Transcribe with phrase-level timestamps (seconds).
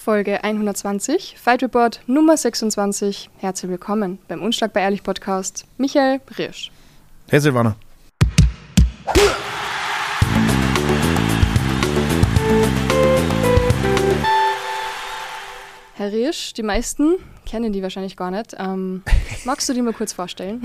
[0.00, 3.28] Folge 120, Fight Report Nummer 26.
[3.36, 5.66] Herzlich willkommen beim Unschlag bei Ehrlich Podcast.
[5.76, 6.72] Michael Riersch.
[7.28, 7.76] Hey Silvana.
[15.96, 18.56] Herr Riersch, die meisten kennen die wahrscheinlich gar nicht.
[18.58, 19.02] Ähm,
[19.44, 20.62] magst du die mal kurz vorstellen?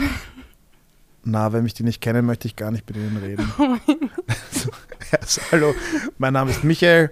[1.26, 3.52] Na, wenn mich die nicht kennen, möchte ich gar nicht mit ihnen reden.
[4.28, 4.70] also,
[5.12, 5.76] also, hallo,
[6.20, 7.12] mein Name ist Michael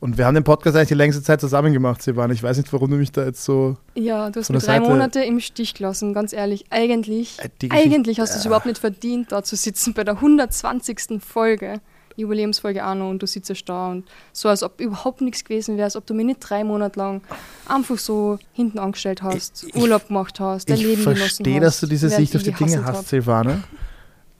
[0.00, 2.32] und wir haben den Podcast eigentlich die längste Zeit zusammen gemacht, Silvana.
[2.32, 3.76] Ich weiß nicht, warum du mich da jetzt so.
[3.94, 6.66] Ja, du hast mir drei Seite Monate im Stich gelassen, ganz ehrlich.
[6.70, 8.48] Eigentlich, äh, eigentlich hast du es äh.
[8.48, 11.22] überhaupt nicht verdient, da zu sitzen bei der 120.
[11.22, 11.80] Folge.
[12.16, 15.96] Jubiläumsfolge noch und du sitzt da und so, als ob überhaupt nichts gewesen wäre, als
[15.96, 17.20] ob du mir nicht drei Monate lang
[17.68, 21.16] einfach so hinten angestellt hast, ich, Urlaub gemacht hast, dein Leben genossen hast.
[21.16, 23.62] Ich verstehe, dass du diese Sicht auf die Dinge hast, Silvana,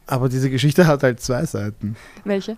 [0.07, 1.97] aber diese Geschichte hat halt zwei Seiten.
[2.25, 2.57] Welche?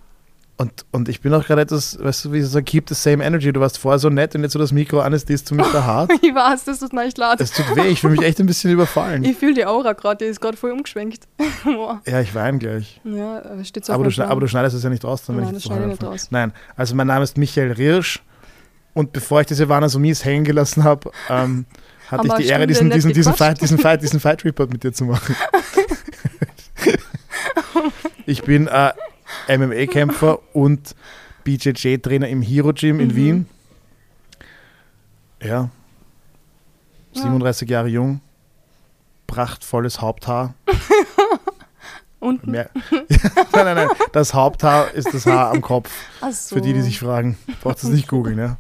[0.61, 3.53] Und, und ich bin auch gerade etwas, weißt du, wie so, keep the same energy.
[3.53, 5.55] Du warst vorher so nett und jetzt so das Mikro an ist, die ist zu
[5.55, 5.85] Mr.
[5.87, 6.11] Hart.
[6.21, 7.41] ich weiß, das mir echt leid.
[7.41, 9.23] Es tut weh, ich fühle mich echt ein bisschen überfallen.
[9.23, 11.29] Ich fühle die Aura gerade, die ist gerade voll umgeschwenkt.
[12.07, 13.01] ja, ich weine gleich.
[13.05, 15.23] Ja, aber steht so aber, du aber du schneidest es ja nicht raus.
[15.27, 16.27] Dann, Nein, das schneide ich nicht raus.
[16.31, 18.21] Nein, also mein Name ist Michael Riersch
[18.95, 19.65] und bevor ich diese
[20.01, 21.67] mies hängen gelassen habe, ähm,
[22.11, 24.93] hatte ich die Ehre, diesen, diesen, diesen, Fight, diesen, Fight, diesen Fight Report mit dir
[24.93, 25.37] zu machen.
[28.27, 28.91] ich bin äh,
[29.49, 30.95] MMA-Kämpfer und
[31.45, 33.17] BJJ-Trainer im Hero Gym in mhm.
[33.17, 33.47] Wien.
[35.43, 35.71] Ja.
[37.15, 38.21] 37 Jahre jung.
[39.27, 40.55] Prachtvolles Haupthaar.
[42.21, 42.47] Und?
[42.49, 43.09] Mehr, nein,
[43.53, 43.89] nein, nein.
[44.13, 45.91] Das Haupthaar ist das Haar am Kopf.
[46.31, 46.57] So.
[46.57, 47.39] Für die, die sich fragen.
[47.63, 48.57] Braucht es nicht googeln, ja.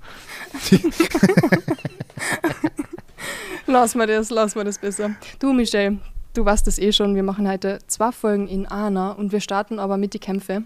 [3.67, 5.11] lass mal das, lass mal das besser.
[5.41, 5.99] Du, Michelle,
[6.35, 7.17] du weißt das eh schon.
[7.17, 10.63] Wir machen heute zwei Folgen in Ana und wir starten aber mit die Kämpfe.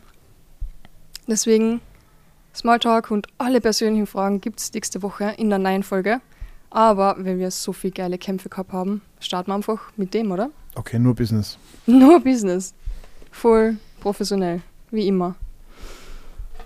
[1.26, 1.80] Deswegen
[2.54, 6.20] Smalltalk und alle persönlichen Fragen gibt es nächste Woche in der neuen Folge.
[6.70, 10.50] Aber wenn wir so viele geile Kämpfe gehabt haben, starten wir einfach mit dem, oder?
[10.74, 11.58] Okay, nur Business.
[11.86, 12.74] Nur Business.
[13.30, 15.34] Voll professionell, wie immer.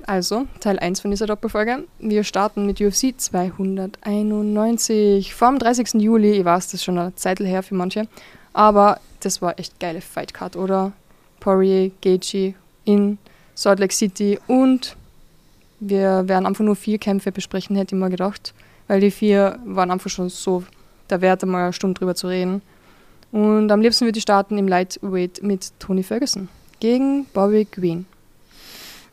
[0.07, 1.83] Also, Teil 1 von dieser Doppelfolge.
[1.99, 5.35] Wir starten mit UFC 291.
[5.35, 5.95] Vor dem 30.
[5.95, 8.07] Juli, ich weiß, das ist schon eine Zeit her für manche,
[8.53, 10.93] aber das war echt geile Fightcard, oder?
[11.41, 13.19] Poirier, Gaethje in
[13.57, 14.97] Salt Lake City und
[15.81, 18.55] wir werden einfach nur vier Kämpfe besprechen, hätte ich mal gedacht.
[18.87, 20.63] Weil die vier waren einfach schon so
[21.11, 22.63] der Wert, mal eine Stunde drüber zu reden.
[23.33, 28.07] Und am liebsten würde ich starten im Lightweight mit Tony Ferguson gegen Bobby Green.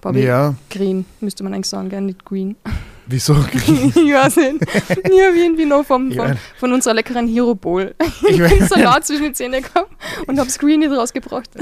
[0.01, 0.53] Bobby ja.
[0.69, 2.01] Green, müsste man eigentlich sagen, gell?
[2.01, 2.55] nicht Green.
[3.07, 3.87] Wieso Green?
[3.89, 4.61] ich weiß nicht.
[5.09, 7.93] Ja, wie irgendwie noch vom, von, von unserer leckeren Hero Bowl.
[7.99, 9.91] Ich, ich bin Salat zwischen die Zähne gehabt
[10.27, 11.49] und habe Screen nicht rausgebracht.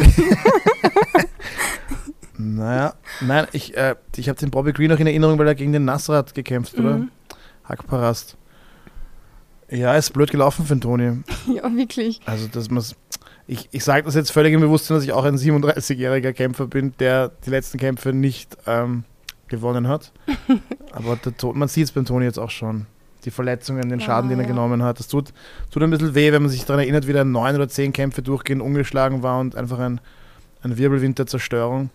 [2.42, 5.74] Naja, nein, ich, äh, ich habe den Bobby Green noch in Erinnerung, weil er gegen
[5.74, 6.86] den Nasrat gekämpft, mhm.
[6.86, 7.08] oder?
[7.66, 8.36] Hackparast.
[9.70, 11.24] Ja, ist blöd gelaufen für den Toni.
[11.56, 12.20] ja, wirklich.
[12.26, 12.84] Also, dass man
[13.48, 16.94] ich, ich sage das jetzt völlig im Bewusstsein, dass ich auch ein 37-jähriger Kämpfer bin,
[17.00, 19.04] der die letzten Kämpfe nicht ähm,
[19.48, 20.12] gewonnen hat.
[20.92, 22.88] Aber der, man sieht es beim Toni jetzt auch schon.
[23.26, 24.48] Die Verletzungen, den Schaden, ah, den er ja.
[24.48, 25.00] genommen hat.
[25.00, 25.34] Das tut,
[25.70, 28.22] tut ein bisschen weh, wenn man sich daran erinnert, wie er neun oder zehn Kämpfe
[28.22, 30.02] durchgehend ungeschlagen war und einfach ein,
[30.64, 31.90] ein Wirbelwind der Zerstörung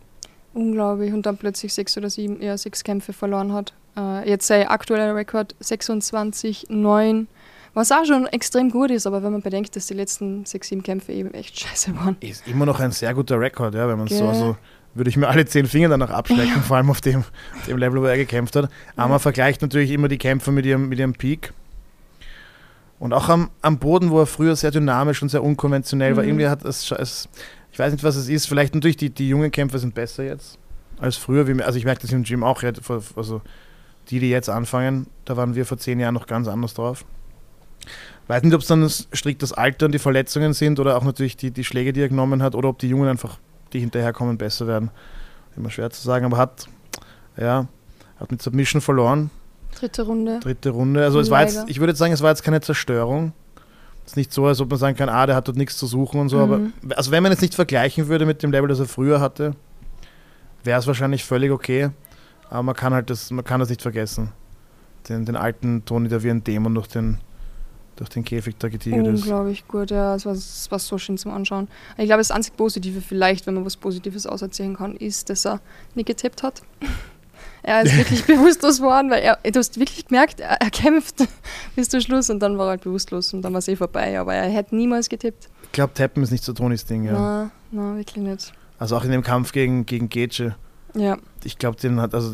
[0.56, 3.74] unglaublich und dann plötzlich sechs oder sieben, eher sechs Kämpfe verloren hat.
[3.96, 7.28] Äh, jetzt sei aktueller Rekord 26, 9,
[7.74, 10.82] was auch schon extrem gut ist, aber wenn man bedenkt, dass die letzten sechs, sieben
[10.82, 12.16] Kämpfe eben echt scheiße waren.
[12.20, 14.56] Ist immer noch ein sehr guter Rekord, ja, wenn man so, also
[14.94, 16.60] würde ich mir alle zehn Finger danach abschlecken, ja.
[16.62, 18.70] vor allem auf dem, auf dem Level, wo er gekämpft hat.
[18.96, 19.08] Aber ja.
[19.08, 21.52] man vergleicht natürlich immer die Kämpfe mit ihrem, mit ihrem Peak.
[22.98, 26.16] Und auch am, am Boden, wo er früher sehr dynamisch und sehr unkonventionell mhm.
[26.16, 27.28] war, irgendwie hat es, es
[27.76, 28.46] ich weiß nicht, was es ist.
[28.46, 30.58] Vielleicht natürlich die, die jungen Kämpfer sind besser jetzt
[30.98, 31.46] als früher.
[31.62, 32.62] Also ich merke das im Gym auch.
[32.62, 33.42] Also
[34.08, 37.04] die, die jetzt anfangen, da waren wir vor zehn Jahren noch ganz anders drauf.
[38.28, 41.36] Weiß nicht, ob es dann strikt das Alter und die Verletzungen sind oder auch natürlich
[41.36, 43.36] die, die Schläge, die er genommen hat, oder ob die Jungen einfach,
[43.74, 44.90] die hinterherkommen, besser werden.
[45.54, 46.70] Immer schwer zu sagen, aber hat,
[47.36, 47.68] ja,
[48.18, 49.28] hat mit Submission verloren.
[49.78, 50.40] Dritte Runde.
[50.40, 51.04] Dritte Runde.
[51.04, 53.34] Also es war jetzt, ich würde jetzt sagen, es war jetzt keine Zerstörung.
[54.06, 55.86] Es ist nicht so, als ob man sagen kann, ah, der hat dort nichts zu
[55.86, 56.38] suchen und so.
[56.38, 56.72] Mhm.
[56.84, 59.56] Aber also wenn man jetzt nicht vergleichen würde mit dem Level, das er früher hatte,
[60.62, 61.90] wäre es wahrscheinlich völlig okay.
[62.48, 64.30] Aber man kann halt das, man kann das nicht vergessen.
[65.08, 67.18] Den, den alten Toni, der wie ein Dämon durch den,
[67.96, 69.22] durch den Käfig da getigert ist.
[69.22, 70.14] Unglaublich gut, ja.
[70.14, 71.66] Es war, es war so schön zum Anschauen.
[71.98, 75.60] Ich glaube, das einzig Positive vielleicht, wenn man was Positives auserzählen kann, ist, dass er
[75.96, 76.62] nicht getippt hat.
[77.66, 81.16] Er ist wirklich bewusstlos geworden, weil er, du hast wirklich gemerkt, er, er kämpft
[81.74, 84.18] bis zum Schluss und dann war er halt bewusstlos und dann war es eh vorbei.
[84.20, 85.48] Aber er hätte niemals getippt.
[85.64, 87.12] Ich glaube, Tappen ist nicht so Tonis Ding, ja.
[87.12, 88.52] Nein, nein, wirklich nicht.
[88.78, 90.54] Also auch in dem Kampf gegen, gegen Gece.
[90.94, 91.16] Ja.
[91.42, 92.30] Ich glaube, den hat, also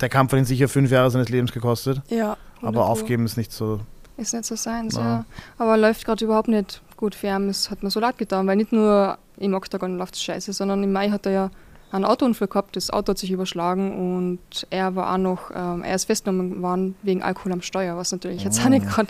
[0.00, 2.00] der Kampf hat ihn sicher fünf Jahre seines Lebens gekostet.
[2.08, 2.36] Ja.
[2.60, 3.80] Aber aufgeben ist nicht so.
[4.16, 5.00] Ist nicht so seins, Ja.
[5.00, 5.24] ja.
[5.58, 7.48] Aber läuft gerade überhaupt nicht gut für ihn.
[7.48, 10.84] Es hat mir so leid getan, weil nicht nur im Oktagon läuft es scheiße, sondern
[10.84, 11.50] im Mai hat er ja
[11.92, 12.76] einen Autounfall gehabt.
[12.76, 16.94] Das Auto hat sich überschlagen und er war auch noch, ähm, er ist festgenommen worden
[17.02, 19.08] wegen Alkohol am Steuer, was natürlich jetzt auch nicht gerade,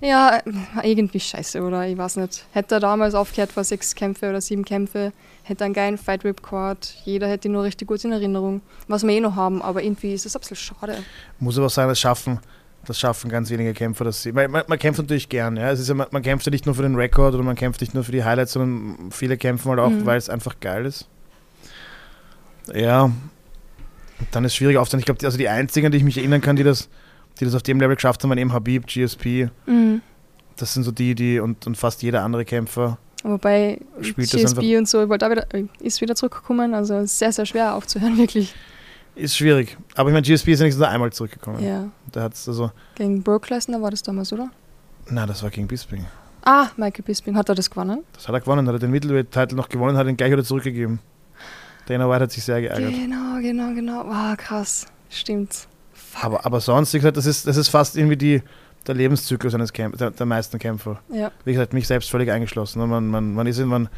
[0.00, 0.38] ja,
[0.82, 1.86] irgendwie scheiße, oder?
[1.86, 2.44] Ich weiß nicht.
[2.52, 5.12] Hätte er damals aufgehört vor sechs Kämpfe oder sieben Kämpfe,
[5.42, 6.94] hätte er einen geilen Fight Rip gehabt.
[7.04, 10.14] Jeder hätte ihn noch richtig gut in Erinnerung, was wir eh noch haben, aber irgendwie
[10.14, 10.98] ist es ein bisschen schade.
[11.40, 12.38] Muss aber sein, das schaffen,
[12.86, 14.32] das schaffen ganz wenige Kämpfer, dass sie.
[14.34, 15.72] Weil man, man kämpft natürlich gern, ja.
[15.72, 17.80] Es ist ja, man, man kämpft ja nicht nur für den Rekord oder man kämpft
[17.80, 20.06] nicht nur für die Highlights, sondern viele kämpfen halt auch, Mhm.
[20.06, 21.08] weil es einfach geil ist.
[22.74, 23.10] Ja.
[24.32, 25.00] Dann ist es schwierig aufzunehmen.
[25.00, 26.88] Ich glaube, also die einzigen, die ich mich erinnern kann, die das,
[27.38, 29.48] die das auf dem Level geschafft haben, waren eben Habib, GSP.
[29.66, 30.02] Mhm.
[30.56, 32.98] Das sind so die, die und, und fast jeder andere Kämpfer.
[33.22, 38.16] Wobei Spielt einfach- und so, wieder, äh, ist wieder zurückgekommen, also sehr, sehr schwer aufzuhören,
[38.18, 38.54] wirklich.
[39.14, 39.76] Ist schwierig.
[39.96, 41.62] Aber ich meine, GSP ist ja nicht nur einmal zurückgekommen.
[41.62, 41.88] Ja.
[42.12, 42.70] Da hat's also.
[42.94, 44.50] Gegen Brock Lesnar war das damals, oder?
[45.08, 46.06] Na, das war gegen Bisping.
[46.44, 48.04] Ah, Michael Bisping, hat er das gewonnen?
[48.12, 51.00] Das hat er gewonnen, hat er den Middleweight-Titel noch gewonnen, hat ihn gleich wieder zurückgegeben.
[51.88, 52.92] Dana White hat sich sehr geärgert.
[52.92, 54.00] Genau, genau, genau.
[54.10, 54.86] Ah, krass.
[55.08, 55.66] Stimmt.
[55.92, 56.24] Fuck.
[56.24, 58.42] Aber, aber sonst, wie gesagt, das ist, das ist fast irgendwie die,
[58.86, 61.00] der Lebenszyklus eines Kämp der, der meisten Kämpfer.
[61.10, 61.32] Ja.
[61.44, 62.80] Wie gesagt, mich selbst völlig eingeschlossen.
[62.80, 62.86] ne?
[62.86, 63.88] Man, man, man, ist, man,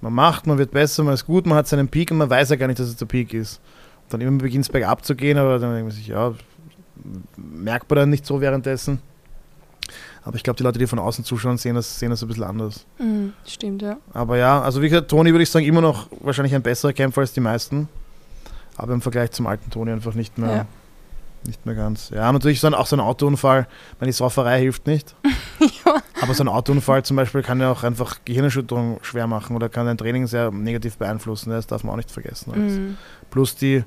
[0.00, 2.48] man macht, man wird besser, man ist gut, man hat seinen Peak und man weiß
[2.50, 3.60] ja gar nicht, dass es der Peak ist.
[4.08, 6.32] Dann immer beginnt es bergab zu gehen, aber dann denkt man sich, ja,
[7.36, 9.00] merkt man dann nicht so währenddessen.
[10.24, 12.44] Aber ich glaube, die Leute, die von außen zuschauen, sehen das, sehen das ein bisschen
[12.44, 12.86] anders.
[12.98, 13.98] Mhm, stimmt, ja.
[14.14, 17.20] Aber ja, also wie gesagt, Toni würde ich sagen, immer noch wahrscheinlich ein besserer Kämpfer
[17.20, 17.88] als die meisten.
[18.76, 20.66] Aber im Vergleich zum alten Toni einfach nicht mehr, Ja.
[21.46, 22.08] nicht mehr ganz.
[22.10, 23.68] Ja, natürlich so ein, auch so ein Autounfall,
[24.00, 25.14] meine die Sauferei hilft nicht.
[25.84, 25.96] ja.
[26.22, 29.84] Aber so ein Autounfall zum Beispiel kann ja auch einfach Gehirnerschütterung schwer machen oder kann
[29.84, 31.50] dein Training sehr negativ beeinflussen.
[31.50, 32.52] Das darf man auch nicht vergessen.
[32.56, 32.96] Mhm.
[33.30, 33.84] Plus die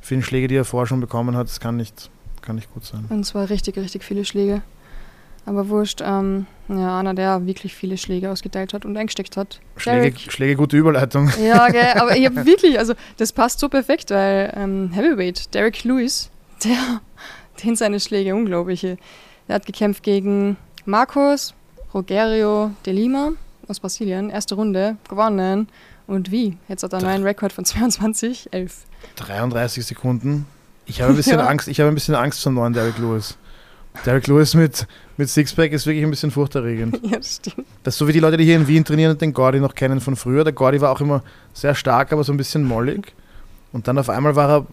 [0.00, 2.10] vielen Schläge, die er vorher schon bekommen hat, das kann nicht,
[2.42, 3.06] kann nicht gut sein.
[3.08, 4.62] Und zwar richtig, richtig viele Schläge.
[5.46, 9.60] Aber wurscht, ähm, ja, einer, der wirklich viele Schläge ausgeteilt hat und eingesteckt hat.
[9.76, 10.18] Schläge.
[10.18, 11.30] Schläge gute Überleitung.
[11.42, 15.82] Ja, gell, aber ich habe wirklich, also das passt so perfekt, weil ähm, Heavyweight, Derek
[15.84, 16.30] Lewis,
[16.64, 17.00] der,
[17.64, 18.98] den seine Schläge unglaubliche.
[19.48, 21.54] Der hat gekämpft gegen Marcos
[21.92, 23.32] Rogerio de Lima
[23.66, 25.68] aus Brasilien, erste Runde, gewonnen.
[26.06, 26.56] Und wie?
[26.68, 28.84] Jetzt hat er einen neuen Rekord von 22, 11.
[29.16, 30.46] 33 Sekunden.
[30.86, 31.46] Ich habe ein bisschen Ja.
[31.46, 33.36] Angst, ich habe ein bisschen Angst vor dem neuen Derek Lewis.
[34.04, 34.86] Derek Lewis mit,
[35.20, 36.98] mit Sixpack ist wirklich ein bisschen furchterregend.
[37.10, 37.66] Ja, das stimmt.
[37.84, 39.74] Das ist so wie die Leute, die hier in Wien trainieren und den Gordy noch
[39.74, 40.42] kennen von früher.
[40.44, 41.22] Der Gordy war auch immer
[41.52, 43.12] sehr stark, aber so ein bisschen mollig.
[43.72, 44.66] Und dann auf einmal war er,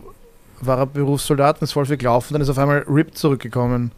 [0.61, 2.33] war er Berufssoldat und ist voll viel gelaufen.
[2.33, 3.91] Dann ist auf einmal Ripped zurückgekommen.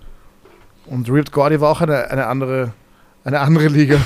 [0.87, 2.73] Und Ripped Gordy war auch eine, eine, andere,
[3.23, 3.97] eine andere Liga.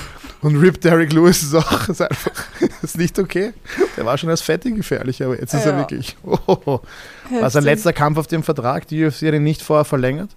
[0.41, 2.31] Und Ripped Derek Lewis ist auch ist einfach
[2.81, 3.53] ist nicht okay.
[3.95, 5.77] Der war schon als Fetting gefährlich, aber jetzt ist er Ja.
[5.79, 6.17] wirklich.
[6.25, 6.81] Oh,
[7.39, 8.85] war sein letzter Kampf auf dem Vertrag.
[8.89, 10.31] Die UFC hat ihn nicht vorher verlängert.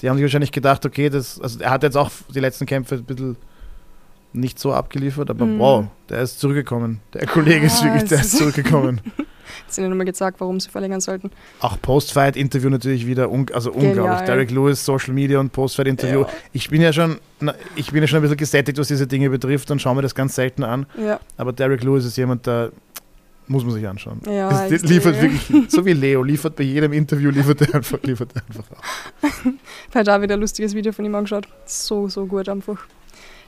[0.00, 2.96] Die haben sich wahrscheinlich gedacht, okay, das, also er hat jetzt auch die letzten Kämpfe
[2.96, 3.36] ein bisschen
[4.32, 5.58] nicht so abgeliefert, aber Mhm.
[5.58, 7.00] wow, der ist zurückgekommen.
[7.14, 9.00] Der Kollege ist Ah, wirklich, der ist ist- zurückgekommen.
[9.66, 11.30] Jetzt sind ja nochmal gesagt, warum sie verlängern sollten.
[11.60, 13.96] Auch Post-Fight-Interview natürlich wieder, un also unglaublich.
[14.18, 14.26] Genial.
[14.26, 16.20] Derek Lewis, Social Media und Post-Fight-Interview.
[16.20, 16.28] Ja.
[16.52, 17.18] Ich bin ja schon,
[17.74, 20.14] ich bin ja schon ein bisschen gesättigt, was diese Dinge betrifft und schaue mir das
[20.14, 20.84] ganz selten an.
[21.02, 22.72] Ja, Aber Derek Lewis ist jemand, der
[23.48, 24.20] muss man sich anschauen.
[24.26, 24.66] ja.
[24.66, 28.42] Es liefert wirklich, so wie Leo, liefert bei jedem Interview, liefert er einfach, liefert er
[28.48, 29.52] einfach auch.
[29.92, 31.48] Bei da wieder ein lustiges Video von ihm angeschaut.
[31.64, 32.78] So, so gut einfach.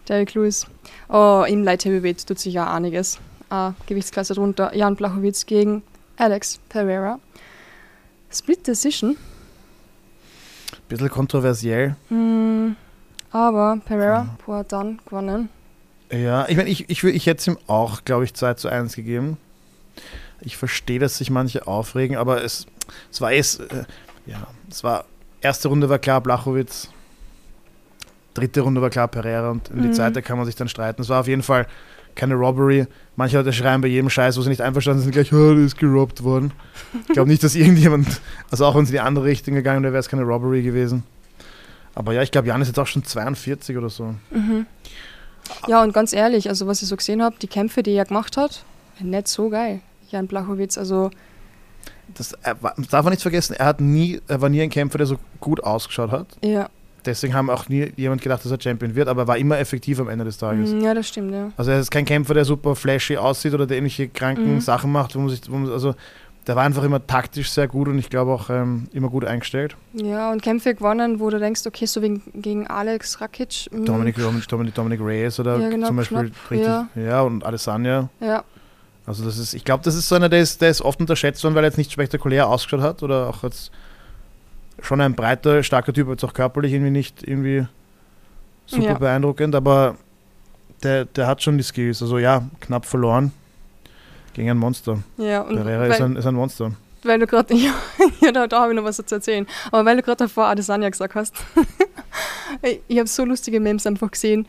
[0.09, 0.67] Derek Lewis.
[1.09, 3.19] Oh, im Light Heavyweight tut sich ja einiges.
[3.51, 4.75] Ah, Gewichtsklasse drunter.
[4.75, 5.83] Jan Blachowitz gegen
[6.17, 7.19] Alex Pereira.
[8.33, 9.17] Split Decision.
[10.89, 11.97] Bisschen kontroversiell.
[12.09, 12.71] Mm,
[13.31, 14.37] aber Pereira Ja.
[14.45, 15.49] pro dann gewonnen.
[16.13, 18.97] Ja, ich meine, ich, ich, ich hätte es ihm auch, glaube ich, 2 zu 1
[18.97, 19.37] gegeben.
[20.43, 22.67] Ich verstehe, dass sich manche aufregen, aber es,
[23.13, 23.85] es war es, äh,
[24.27, 25.05] ja, es war,
[25.41, 26.89] erste Runde war klar Blachowitz,
[28.35, 29.93] dritte Runde war klar Pereira und in die Mhm.
[29.95, 31.03] zweite kann man sich dann streiten.
[31.03, 31.67] Es war auf jeden Fall
[32.15, 32.87] keine Robbery.
[33.17, 35.79] Manche Leute schreien bei jedem Scheiß, wo sie nicht einverstanden sind, gleich, oh, der ist
[35.79, 36.53] gerobbt worden.
[37.09, 38.21] Ich glaube nicht, dass irgendjemand,
[38.51, 41.03] also auch wenn es in die andere Richtung gegangen wäre, wäre es keine Robbery gewesen.
[41.95, 44.15] Aber ja, ich glaube, Jan ist jetzt auch schon 42 oder so.
[44.31, 44.67] Mhm.
[45.67, 48.37] Ja, und ganz ehrlich, also was ich so gesehen habe, die Kämpfe, die er gemacht
[48.37, 48.65] hat,
[49.01, 49.81] nicht so geil.
[50.11, 51.11] Jan Blachowitz, also
[52.15, 55.07] Das, war- darf man nicht vergessen, er, hat nie, er war nie ein Kämpfer, der
[55.07, 56.27] so gut ausgeschaut hat.
[56.45, 56.69] ja,
[57.07, 59.99] Deswegen haben auch nie jemand gedacht, dass er Champion wird, aber er war immer effektiv
[60.01, 60.71] am Ende des Tages.
[60.75, 61.51] mm, ja, das stimmt, ja.
[61.57, 64.61] Also er ist kein Kämpfer, der super flashy aussieht oder der ähnliche kranken Mhm.
[64.61, 65.15] Sachen macht.
[65.15, 65.95] Wo man sich, wo man, also
[66.47, 69.77] der war einfach immer taktisch sehr gut und ich glaube auch ähm, immer gut eingestellt.
[69.95, 73.69] Ja, und Kämpfe gewonnen, wo du denkst, okay, so wegen, gegen Alex Rakic.
[73.71, 74.17] mm, Dominic,
[74.49, 76.87] Dominic, Dominic Reyes oder Ja, genau, zum Beispiel knapp, richtig, ja.
[76.97, 77.21] ja.
[77.23, 78.11] und Adesanya.
[78.21, 78.45] Ja,
[79.11, 81.43] Also das ist, ich glaube, das ist so einer, der ist, der ist oft unterschätzt
[81.43, 83.73] worden, weil er jetzt nicht spektakulär ausgeschaut hat oder auch jetzt
[84.81, 87.67] schon ein breiter, starker Typ, jetzt auch körperlich irgendwie nicht irgendwie
[88.67, 88.99] super Ja.
[88.99, 89.97] beeindruckend, aber
[90.85, 92.01] der, der hat schon die Skills.
[92.03, 93.33] Also ja, knapp verloren
[94.33, 95.03] gegen ein Monster.
[95.17, 96.71] Ja, und Pereira ist ein, ist ein Monster.
[97.03, 97.73] weil du gerade, ja,
[98.21, 99.45] ja, da, da habe ich noch was zu erzählen.
[99.73, 101.35] Aber weil du gerade davor Adesanya gesagt hast,
[102.63, 104.47] ich, ich habe so lustige Memes einfach gesehen,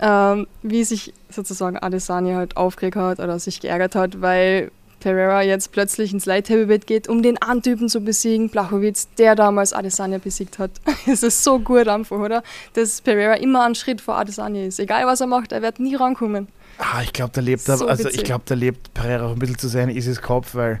[0.00, 5.72] ähm, wie sich sozusagen Adesanya halt aufgeregt hat oder sich geärgert hat, weil Pereira jetzt
[5.72, 10.58] plötzlich ins Light Heavyweight geht, um den Antypen zu besiegen, Blachowitz, der damals Adesanya besiegt
[10.58, 10.70] hat.
[11.06, 12.42] Es ist so gut einfach, oder?
[12.74, 14.78] Dass Pereira immer einen Schritt vor Adesanya ist.
[14.78, 16.48] Egal was er macht, er wird nie rankommen.
[16.78, 18.24] Ah, ich glaube, da lebt So er, also ich witzig.
[18.24, 20.80] glaube, da lebt Pereira auch ein bisschen zu sehr in Isis Kopf, weil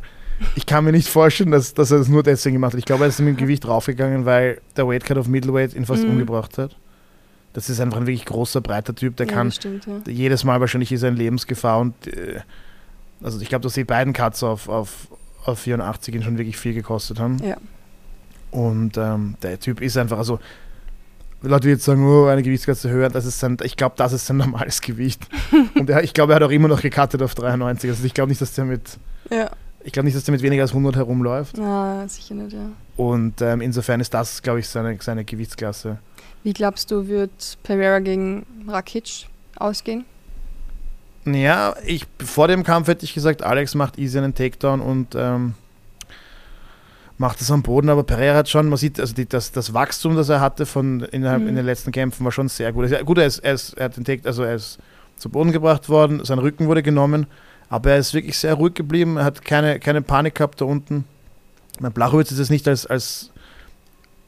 [0.54, 2.78] ich kann mir nicht vorstellen, dass, dass er das nur deswegen gemacht hat.
[2.78, 6.04] Ich glaube, er ist mit dem Gewicht raufgegangen, weil der Weightcut auf Middleweight ihn fast
[6.04, 6.10] Mhm.
[6.10, 6.76] umgebracht hat.
[7.52, 10.00] Das ist einfach ein wirklich großer, breiter Typ, der ja, kann stimmt, ja.
[10.06, 12.40] jedes Mal wahrscheinlich ist er in Lebensgefahr und äh,
[13.22, 15.08] also ich glaube, dass die beiden Cuts auf, auf,
[15.44, 17.38] auf 84 ihn schon wirklich viel gekostet haben.
[17.44, 17.56] Ja.
[18.50, 20.38] Und ähm, der Typ ist einfach, also
[21.42, 24.26] Leute, die jetzt sagen, oh, eine Gewichtsklasse höher, das ist sein, ich glaube, das ist
[24.26, 25.26] sein normales Gewicht.
[25.74, 27.90] und er, ich glaube, er hat auch immer noch gecuttet auf 93.
[27.90, 28.98] Also ich glaube nicht, dass der mit,
[29.30, 29.50] Ja,
[29.82, 31.56] ich glaube nicht, dass der mit weniger als 100 herumläuft.
[31.56, 32.70] na, sicher nicht, ja.
[32.96, 35.98] Und ähm, insofern ist das, glaube ich, seine, seine Gewichtsklasse.
[36.42, 40.04] Wie glaubst du, wird Pereira gegen Rakic ausgehen?
[41.26, 45.54] Ja, ich, vor dem Kampf hätte ich gesagt, Alex macht easy einen Takedown und ähm,
[47.18, 50.16] macht es am Boden, aber Pereira hat schon, man sieht, also die, das, das Wachstum,
[50.16, 51.48] das er hatte von innerhalb Mhm.
[51.48, 52.84] in den letzten Kämpfen, war schon sehr gut.
[52.84, 54.78] Also, gut, er ist, er ist, er hat den Take, also er ist
[55.18, 57.26] zu Boden gebracht worden, sein Rücken wurde genommen,
[57.68, 61.04] aber er ist wirklich sehr ruhig geblieben, er hat keine, keine Panik gehabt da unten.
[61.80, 63.30] Mein Blachowitz ist jetzt nicht als, als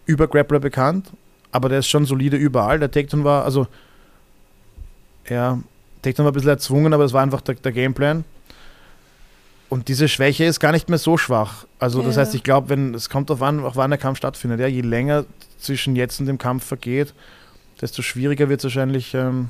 [0.05, 1.11] Übergrappler bekannt,
[1.53, 2.79] aber der ist schon solide überall.
[2.81, 3.67] Der Takedown war, also
[5.29, 5.59] ja,
[6.03, 8.25] Takedown war ein bisschen erzwungen, aber das war einfach der, der Gameplan.
[9.69, 11.65] Und diese Schwäche ist gar nicht mehr so schwach.
[11.79, 12.23] Also das Ja.
[12.23, 14.61] heißt, ich glaube, wenn es kommt auf an, auch wann der Kampf stattfindet.
[14.61, 15.25] Ja, je länger
[15.59, 17.15] zwischen jetzt und dem Kampf vergeht,
[17.81, 19.49] desto schwieriger wird es wahrscheinlich, ähm,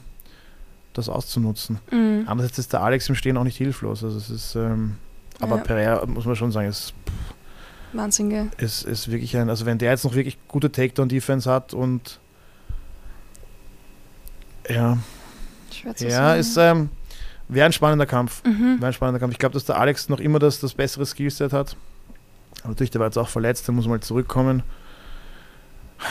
[0.92, 1.78] das auszunutzen.
[1.90, 2.24] Mhm.
[2.26, 4.04] Andererseits ist der Alex im Stehen auch nicht hilflos.
[4.04, 4.96] Also es ist, ähm,
[5.40, 5.62] aber Ja.
[5.62, 6.92] Pereira muss man schon sagen, ist,
[7.92, 8.48] Wahnsinn, gell?
[8.58, 12.18] ist, ist wirklich ein, also wenn der jetzt noch wirklich gute Takedown-Defense hat und
[14.68, 14.98] ja,
[15.72, 16.40] Schwer zu ja, sagen.
[16.40, 16.88] ist ähm,
[17.48, 18.42] wäre ein spannender Kampf.
[18.44, 18.76] Mhm.
[18.78, 19.32] Wäre ein spannender Kampf.
[19.32, 21.76] Ich glaube, dass der Alex noch immer das, das bessere Skillset hat.
[22.60, 24.62] Aber natürlich, der war jetzt auch verletzt, der muss mal zurückkommen.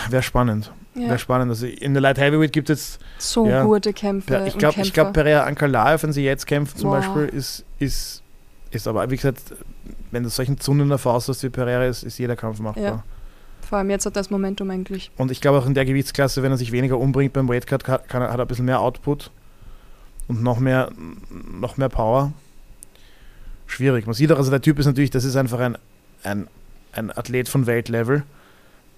[0.09, 0.71] Wäre spannend.
[0.95, 1.07] Ja.
[1.07, 1.49] Wäre spannend.
[1.49, 3.63] Also in der Light Heavyweight gibt es jetzt, So Ja.
[3.63, 4.43] gute Kämpfe.
[4.47, 5.13] Ich glaube, glaub.
[5.13, 6.97] Pereira Ankalaev, wenn sie jetzt kämpfen zum Wow.
[6.97, 8.23] Beispiel, ist, ist,
[8.71, 9.53] ist aber, wie gesagt,
[10.11, 12.83] wenn du solchen Zunden in der Faust hast wie Pereira ist, ist jeder Kampf machbar.
[12.83, 13.03] Ja.
[13.61, 15.11] Vor allem jetzt hat das Momentum eigentlich.
[15.17, 17.99] Und ich glaube auch in der Gewichtsklasse, wenn er sich weniger umbringt beim Weightcut, kann,
[18.07, 19.31] kann er, hat er ein bisschen mehr Output
[20.27, 20.91] und noch mehr,
[21.29, 22.33] noch mehr Power.
[23.67, 24.05] Schwierig.
[24.05, 25.77] Man sieht auch, also der Typ ist natürlich, das ist einfach ein,
[26.23, 26.47] ein,
[26.91, 28.23] ein Athlet von Weltlevel.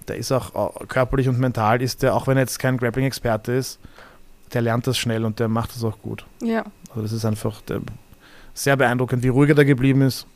[0.08, 3.52] Der ist auch äh, körperlich und mental, ist der, auch wenn er jetzt kein Grappling-Experte
[3.52, 3.78] ist,
[4.52, 6.26] der lernt das schnell und der macht das auch gut.
[6.42, 6.64] Ja.
[6.90, 7.80] Also das ist einfach der,
[8.54, 10.26] sehr beeindruckend, wie ruhig er da geblieben ist.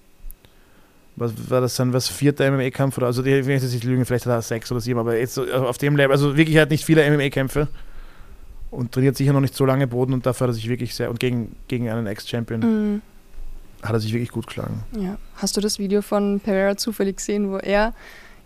[1.18, 4.04] Was war das dann, was vierter MMA-Kampf oder also die, ich will jetzt nicht lügen,
[4.04, 6.70] vielleicht hat er sechs oder sieben, aber jetzt so auf dem Level, also wirklich hat
[6.70, 7.68] nicht viele MMA-Kämpfe
[8.70, 11.10] und trainiert sicher noch nicht so lange Boden und dafür hat er sich wirklich sehr
[11.10, 13.02] und gegen, gegen einen Ex-Champion Mhm.
[13.82, 14.82] hat er sich wirklich gut geschlagen.
[14.98, 15.16] ja.
[15.36, 17.94] Hast du das Video von Pereira zufällig gesehen, wo er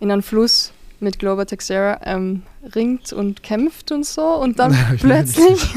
[0.01, 2.43] in einen Fluss mit Glover Texera ähm,
[2.75, 5.75] ringt und kämpft und so und dann Nein, plötzlich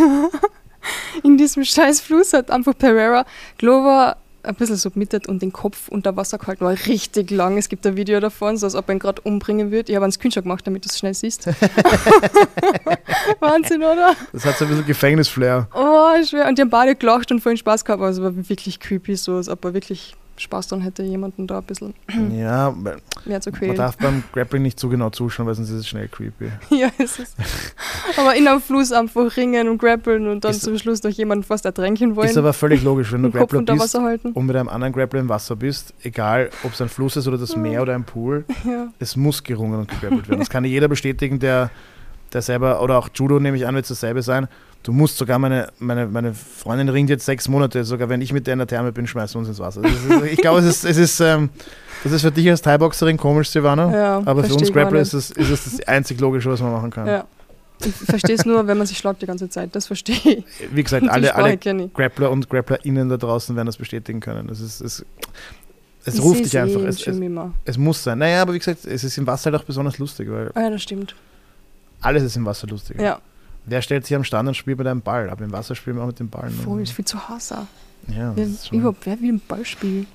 [1.23, 3.25] in diesem scheiß Fluss hat einfach Pereira
[3.57, 7.57] Glover ein bisschen submitted und den Kopf unter Wasser gehalten, war richtig lang.
[7.57, 9.91] Es gibt ein Video davon, so als ob er ihn gerade umbringen würde.
[9.91, 11.47] Ich habe einen Screenshot gemacht, damit du es schnell siehst.
[13.39, 14.15] Wahnsinn, oder?
[14.33, 15.67] Das hat so ein bisschen Gefängnisflair.
[15.73, 16.47] Oh, schwer.
[16.47, 18.01] Und die haben beide gelacht und vollen Spaß gehabt.
[18.01, 21.59] Also es war wirklich creepy, so als ob er wirklich Spaß dran hätte, jemanden da
[21.59, 21.93] ein bisschen
[22.37, 22.75] Ja,
[23.25, 23.75] mehr zu man quälen.
[23.75, 26.49] darf beim Grappling nicht zu genau zuschauen, weil sonst ist es schnell creepy.
[26.75, 27.35] ja, ist es.
[28.17, 31.43] Aber in einem Fluss einfach ringen und grappeln und dann Ist- zum Schluss noch jemanden
[31.43, 32.27] fast ertränken wollen.
[32.29, 35.55] Ist aber völlig logisch, wenn du Grappler bist und mit einem anderen Grappler im Wasser
[35.55, 38.87] bist, egal ob es ein Fluss ist oder das Meer oder ein Pool, Ja.
[38.99, 40.39] es muss gerungen und gegrappelt werden.
[40.39, 41.69] Das kann jeder bestätigen, der,
[42.33, 44.47] der selber, oder auch Judo nehme ich an, wird es dasselbe sein.
[44.85, 48.45] Du musst sogar, meine, meine, meine Freundin ringt jetzt sechs Monate, sogar wenn ich mit
[48.45, 49.83] der in der Therme bin, schmeißen wir uns ins Wasser.
[49.83, 49.97] Ist,
[50.31, 51.49] ich glaube, es ist, es ist, ähm,
[52.03, 55.31] das ist für dich als Thai-Boxerin komisch, Silvana, Ja, aber für uns Grappler ist es,
[55.31, 57.07] ist es das einzig Logische, was man machen kann.
[57.07, 57.25] Ja.
[57.83, 59.75] Ich verstehe es nur, wenn man sich schlagt die ganze Zeit.
[59.75, 60.43] Das verstehe ich.
[60.71, 61.57] Wie gesagt, alle, alle.
[61.57, 64.47] Grappler und GrapplerInnen da draußen werden das bestätigen können.
[64.47, 65.03] Das ist, es,
[66.05, 66.81] es Ich ruft dich einfach.
[66.81, 67.17] eh Es, es,
[67.65, 68.19] es muss sein.
[68.19, 70.69] Naja, aber wie gesagt, es ist im Wasser halt auch besonders lustig, weil Ah, ja,
[70.69, 71.15] das stimmt.
[72.01, 73.01] alles ist im Wasser lustig.
[73.01, 73.19] Ja,
[73.67, 75.29] Wer stellt sich am Stand und spielt mit einem Ball?
[75.29, 76.49] Aber im Wasser spielen wir auch mit dem Ball.
[76.49, 76.55] ne?
[76.63, 77.67] voll, ist viel zu auch.
[78.07, 80.05] Ja, Wer, überhaupt, wer will einen Ball spielen?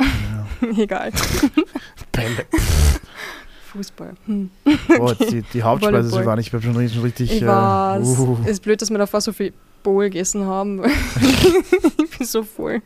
[0.00, 0.46] ja.
[0.76, 1.12] Egal.
[2.12, 2.46] Bälle.
[3.72, 4.14] Fußball.
[4.26, 4.50] Hm.
[4.98, 8.18] Oh, die, die Hauptspeise, sie war nicht, ich bin schon richtig, richtig Ich äh, weiß.
[8.18, 10.82] uh, Ist blöd, dass wir davor so viel Bowl gegessen haben.
[11.20, 12.82] ich bin so voll.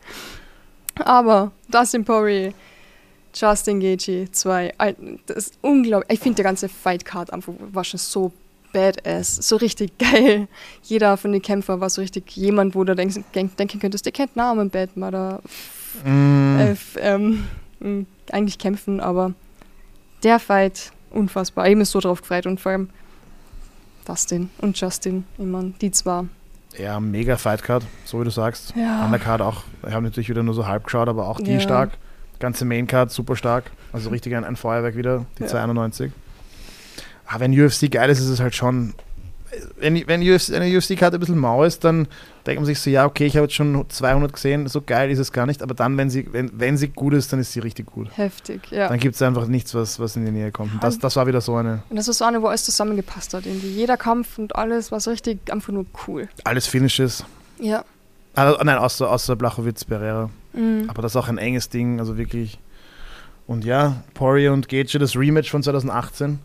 [0.99, 2.53] Aber Dustin Poirier,
[3.33, 4.73] Justin Gaethje, zwei.
[5.25, 6.11] Das ist unglaublich.
[6.11, 8.33] Ich finde, der ganze Fight Card einfach war schon so
[8.73, 10.47] badass, so richtig geil.
[10.83, 14.11] Jeder von den Kämpfern war so richtig jemand, wo du denkst, denk, denken könntest, der
[14.13, 15.41] kennt Namen Batman oder
[16.05, 17.43] mm, äh, ähm,
[17.81, 19.33] m, eigentlich kämpfen, aber
[20.23, 21.67] der Fight, unfassbar.
[21.67, 22.89] Ich bin so drauf gefreut und vor allem
[24.05, 26.23] Dustin und Justin, mein, die zwei.
[26.77, 28.73] ja, mega Fightcard, so wie du sagst.
[28.75, 29.05] Ja.
[29.05, 31.59] Undercard auch, wir haben natürlich wieder nur so halb geschaut, aber auch die Ja.
[31.59, 31.91] stark.
[32.39, 33.65] Ganze Maincard super stark.
[33.93, 35.49] Also richtig ein, ein Feuerwerk wieder, die Ja.
[35.49, 36.11] 291.
[37.31, 38.93] Aber wenn UFC geil ist, ist es halt schon.
[39.77, 42.07] Wenn, wenn UFC, eine UFC-Karte ein bisschen mau ist, dann
[42.45, 45.19] denkt man sich so, ja, okay, ich habe jetzt schon 200 gesehen, so geil ist
[45.19, 45.61] es gar nicht.
[45.61, 48.07] Aber dann, wenn sie, wenn, wenn sie gut ist, dann ist sie richtig gut.
[48.15, 48.87] Heftig, ja.
[48.87, 50.73] Dann gibt es einfach nichts, was, was in die Nähe kommt.
[50.73, 53.33] Und das, das war wieder so eine, Und das war so eine, wo alles zusammengepasst
[53.33, 53.45] hat.
[53.45, 53.67] Irgendwie.
[53.67, 56.29] Jeder Kampf und alles war so richtig einfach nur cool.
[56.45, 57.25] alles Finishes.
[57.59, 57.83] Ja.
[58.35, 60.29] Ah, nein, außer, außer Blachowitz, Pereira.
[60.53, 60.85] Mhm.
[60.87, 62.57] Aber das ist auch ein enges Ding, also wirklich.
[63.47, 66.39] Und ja, Poirier und Gaethje, das Rematch von 2018.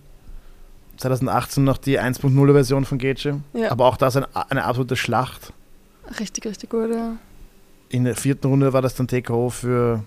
[0.97, 3.41] 2018 noch die 1.0 Version von Gaethje.
[3.53, 3.71] Ja.
[3.71, 5.53] Aber auch das eine, eine absolute Schlacht.
[6.21, 7.13] Richtig, richtig gut, ja.
[7.89, 10.03] In der vierten Runde war das dann TKO für,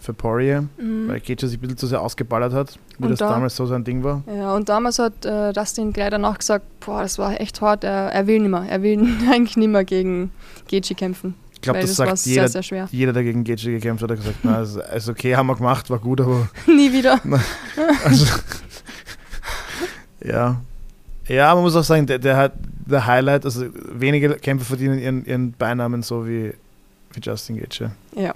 [0.00, 1.08] für Poirier, Mhm.
[1.08, 3.66] weil Gaethje sich ein bisschen zu sehr ausgeballert hat, wie Und das da- damals so
[3.66, 4.22] sein Ding war.
[4.26, 8.12] Ja, und damals hat äh, Dustin gleich danach gesagt, boah, das war echt hart, er,
[8.12, 8.64] er will nicht mehr.
[8.68, 9.00] Er will
[9.32, 10.30] eigentlich nicht mehr gegen
[10.68, 11.34] Gaethje kämpfen.
[11.54, 12.88] Ich glaube, das war sagt sehr, jeder, sehr schwer.
[12.90, 15.88] jeder, der gegen Gaethje gekämpft hat, hat gesagt, na, ist, ist okay, haben wir gemacht,
[15.90, 17.20] war gut, aber Nie wieder.
[18.04, 18.26] Also,
[20.24, 20.60] ja.
[21.28, 22.52] Ja, man muss auch sagen, der, der hat
[22.84, 26.52] der Highlight, also wenige Kämpfer verdienen ihren, ihren Beinamen so wie,
[27.12, 27.92] wie Justin Gaethje.
[28.16, 28.32] Ja.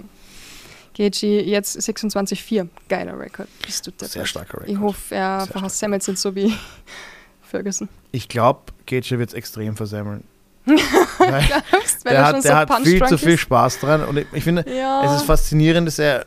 [0.95, 2.67] Gaethje jetzt 26-4.
[2.87, 3.49] Geiler Rekord.
[3.65, 4.81] Bist du Sehr starker Ich Rekord.
[4.81, 6.53] hoffe, er verhasst Samuels nicht so wie
[7.43, 7.89] Ferguson.
[8.13, 10.23] Ich glaube, Gaethje wird es extrem versemmeln.
[10.65, 13.37] Glaubst, der er hat, der so hat viel zu viel?
[13.37, 15.03] Spaß dran und ich, ich finde, Ja.
[15.05, 16.25] es ist faszinierend, dass er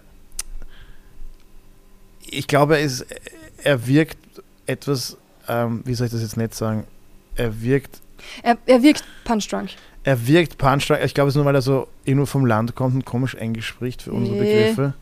[2.33, 3.05] ich glaube, er, ist,
[3.63, 4.19] er wirkt
[4.67, 5.17] etwas,
[5.49, 6.85] ähm, wie soll ich das jetzt nicht sagen,
[7.37, 8.01] er wirkt
[8.43, 9.71] er, er wirkt punch-drunk.
[10.05, 11.03] Er wirkt punchline.
[11.05, 13.67] Ich glaube, es ist nur, weil er so irgendwo vom Land kommt und komisch Englisch
[13.67, 14.73] spricht für unsere Nee.
[14.75, 14.95] Begriffe.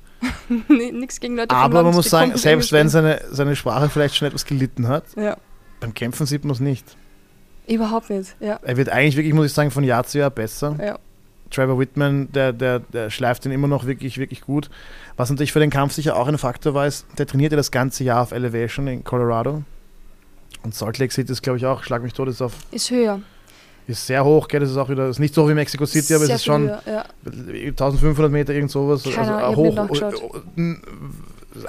[0.92, 4.44] Nichts gegen Leute Aber man muss sagen, selbst wenn seine, seine Sprache vielleicht schon etwas
[4.44, 5.05] gelitten hat.
[5.16, 5.37] Ja,
[5.81, 6.85] beim Kämpfen sieht man es nicht.
[7.68, 8.35] überhaupt nicht.
[8.40, 10.77] Ja, Er wird eigentlich wirklich, muss ich sagen, von Jahr zu Jahr besser.
[10.81, 10.98] ja.
[11.51, 14.68] Trevor Whitman, der, der, der schleift ihn immer noch wirklich, wirklich gut.
[15.16, 17.70] Was natürlich für den Kampf sicher auch ein Faktor war, ist, der trainiert ja das
[17.70, 19.62] ganze Jahr auf Elevation in Colorado.
[20.68, 23.22] Und Salt Lake City ist, glaube ich, auch, schlag mich tot, ist, auf, Ist höher.
[23.87, 24.61] ist sehr hoch, gell?
[24.61, 26.44] Das ist auch wieder, ist nicht so hoch wie Mexico City, aber Sehr es ist
[26.44, 27.04] schon höher, ja.
[27.24, 29.02] 1500 Meter, irgend sowas.
[29.04, 29.74] Keine also nicht hoch.
[29.74, 30.42] nachgeschaut.
[30.59, 30.83] n-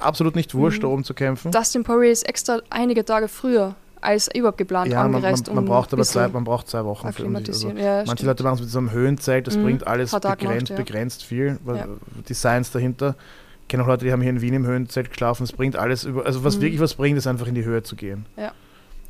[0.01, 0.81] absolut nicht wurscht, Mhm.
[0.81, 1.51] da oben zu kämpfen.
[1.53, 5.59] Dustin Poirier ist extra einige Tage früher als überhaupt geplant ja, man, man, angereist, man
[5.59, 7.35] um braucht aber zwei, man braucht zwei Wochen für um.
[7.38, 8.21] Also, ja, manche stimmt.
[8.23, 9.63] Leute machen es mit so einem Höhenzelt, das Mhm.
[9.63, 10.75] bringt alles begrenzt, gemacht, ja.
[10.75, 11.88] begrenzt viel, weil Ja.
[12.27, 13.15] die Science dahinter.
[13.62, 16.03] Ich kenne auch Leute, die haben hier in Wien im Höhenzelt geschlafen, es bringt alles
[16.03, 16.62] über, also was Mhm.
[16.63, 18.25] wirklich was bringt, ist einfach in die Höhe zu gehen.
[18.35, 18.51] Ja.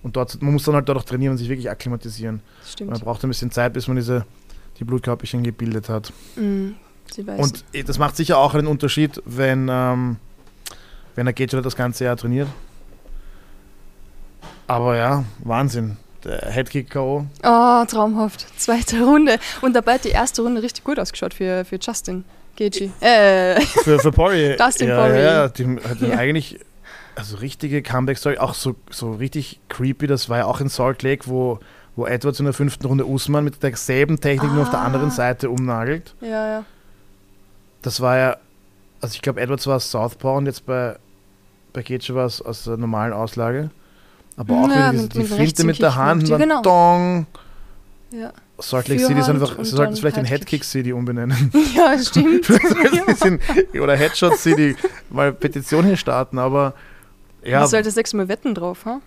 [0.02, 2.42] Und dort, man muss dann halt dort auch trainieren und sich wirklich akklimatisieren.
[2.66, 2.92] Stimmt.
[2.92, 4.26] Man braucht ein bisschen Zeit, bis man diese,
[4.80, 6.14] die Blutkörperchen gebildet hat.
[6.36, 7.40] Sie weiß.
[7.40, 10.18] Und eh, das macht sicher auch einen Unterschied, wenn, ähm,
[11.16, 12.48] wenn der Gaethje das ganze Jahr trainiert.
[14.68, 15.98] Aber ja, Wahnsinn.
[16.24, 17.26] Der Headkick K.O.
[17.44, 18.46] Oh, traumhaft.
[18.60, 19.40] Zweite Runde.
[19.62, 22.26] Und dabei hat die erste Runde richtig gut ausgeschaut für, für Justin
[22.58, 22.92] Gaethje.
[23.00, 24.58] Äh, Für, für Poirier.
[24.58, 25.24] Dustin ja, Poirier.
[25.24, 26.18] Ja, die hat Ja.
[26.18, 26.60] eigentlich,
[27.20, 30.08] also richtige Comeback-Story, auch so, so richtig creepy.
[30.08, 31.60] Das war ja auch in Salt Lake, wo,
[31.96, 34.86] wo Edwards in der fünften Runde Usman mit derselben Technik nur auf der Ah.
[34.86, 36.16] anderen Seite umnagelt.
[36.22, 36.66] ja, ja.
[37.82, 38.38] Das war ja,
[39.00, 40.98] also ich glaube, Edwards war Southpaw und jetzt bei,
[41.72, 43.70] bei Gaethje war es aus der normalen Auslage.
[44.36, 46.62] Aber auch Ja, diese, mit- die Finte mit der Hand und dann genau.
[46.62, 47.26] Dong.
[48.12, 48.32] ja.
[48.62, 50.66] Salt Lake City ist einfach, sie sollten es vielleicht in Headkick.
[50.66, 51.50] City umbenennen.
[51.74, 52.50] Ja, stimmt.
[53.82, 54.76] Oder Headshot City,
[55.10, 56.74] mal Petition hier starten, aber
[57.44, 59.02] ja, Du solltest sechsmal wetten drauf, ha?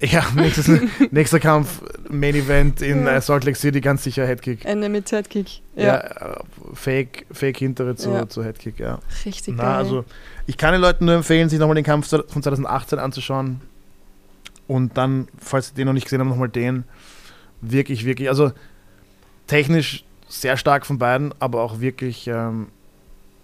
[0.00, 0.68] ja nächstes,
[1.12, 3.12] nächster Kampf, Main Event in Ja.
[3.16, 4.64] äh, Salt Lake City, ganz sicher Headkick.
[4.64, 5.60] Ende mit Headkick.
[5.76, 6.40] Ja, Ja, äh,
[6.74, 8.28] Fake, Fake hintere zu, Ja.
[8.28, 8.98] zu Headkick, ja.
[9.24, 9.74] richtig Na, geil.
[9.76, 10.04] also
[10.46, 13.60] ich kann den Leuten nur empfehlen, sich nochmal den Kampf von 2018 anzuschauen.
[14.66, 16.84] Und dann, falls sie den noch nicht gesehen haben, nochmal den.
[17.60, 18.52] Wirklich, wirklich, also
[19.46, 22.68] technisch sehr stark von beiden, aber auch wirklich ähm,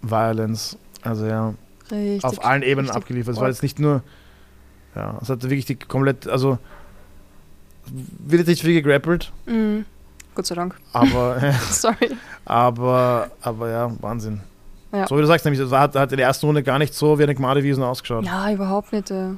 [0.03, 0.77] Violence.
[1.03, 1.55] Also ja,
[1.91, 2.25] richtig.
[2.25, 3.35] auf allen Ebenen abgeliefert.
[3.35, 4.03] Es war jetzt nicht nur,
[4.99, 6.59] ja, es hat wirklich die komplett, also
[7.87, 9.85] wird jetzt nicht viel gegrappelt, Mhm.
[10.35, 10.77] Gott sei Dank.
[10.93, 12.11] aber, Sorry.
[12.45, 14.41] aber, aber ja, Wahnsinn.
[14.93, 15.07] Ja.
[15.07, 17.19] So wie du sagst, nämlich, das war, hat in der ersten Runde gar nicht so
[17.19, 18.25] wie eine Gmadewiesen ausgeschaut.
[18.25, 19.11] Ja, überhaupt nicht.
[19.11, 19.31] Äh.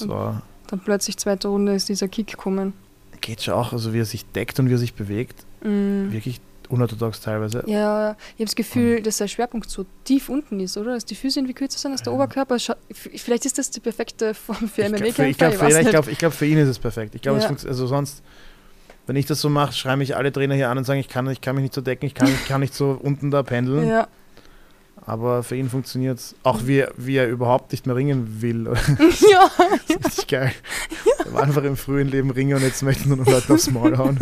[0.00, 2.72] War, Dann plötzlich zweite Runde ist dieser Kick gekommen.
[3.20, 6.10] geht schon auch, also wie er sich deckt und wie er sich bewegt, Mm.
[6.12, 6.40] wirklich
[6.74, 7.62] unorthodox teilweise.
[7.66, 10.94] Ja, ich habe das Gefühl, dass der Schwerpunkt so tief unten ist, oder?
[10.94, 12.16] Dass die Füße irgendwie kürzer sind als der Ja.
[12.16, 12.56] Oberkörper.
[12.92, 14.96] Vielleicht ist das die perfekte Form für Ich MMA.
[14.98, 17.14] glaub, für, ich glaube, für, ich glaub, ich glaub, für ihn ist es perfekt.
[17.14, 17.48] Ich glaube, Ja.
[17.48, 18.22] also sonst,
[19.06, 21.28] wenn ich das so mache, schreiben mich alle Trainer hier an und sagen, ich kann,
[21.30, 23.88] ich kann mich nicht so decken, ich kann, ich kann nicht so unten da pendeln.
[23.88, 24.08] Ja.
[25.06, 26.34] Aber für ihn funktioniert es.
[26.44, 28.64] Auch wie, er- wie er überhaupt nicht mehr ringen will.
[29.30, 29.50] ja.
[29.86, 30.52] Das ist richtig geil.
[31.26, 33.70] Er war einfach im frühen Leben Ringer und jetzt möchte er nur noch Leute aufs
[33.70, 34.18] Maul hauen.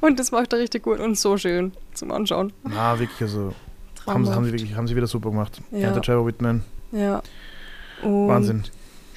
[0.00, 2.52] Und das macht er richtig gut und so schön zum Anschauen.
[2.64, 3.52] Na, wirklich, also
[4.06, 5.60] haben, sie- haben, sie wirklich, haben sie wieder super gemacht.
[5.70, 5.78] Ja.
[5.78, 5.90] Ja.
[5.92, 7.22] der Trevor Whitman, Ja.
[8.02, 8.64] Und Wahnsinn.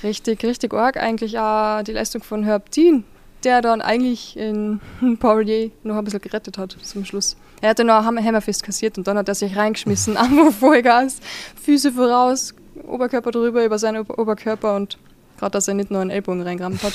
[0.04, 3.04] Richtig, richtig arg eigentlich auch die Leistung von Herb Dean,
[3.44, 4.80] der dann eigentlich in
[5.20, 7.38] Poirier noch ein bisschen gerettet hat zum Schluss.
[7.62, 11.20] Er hatte noch einen Hammerfist kassiert und dann hat er sich reingeschmissen, einfach Vollgas,
[11.64, 12.56] Füße voraus,
[12.88, 14.98] Oberkörper drüber über seinen Ober Oberkörper und
[15.38, 16.94] gerade, dass er nicht nur einen Ellbogen reingerammt hat.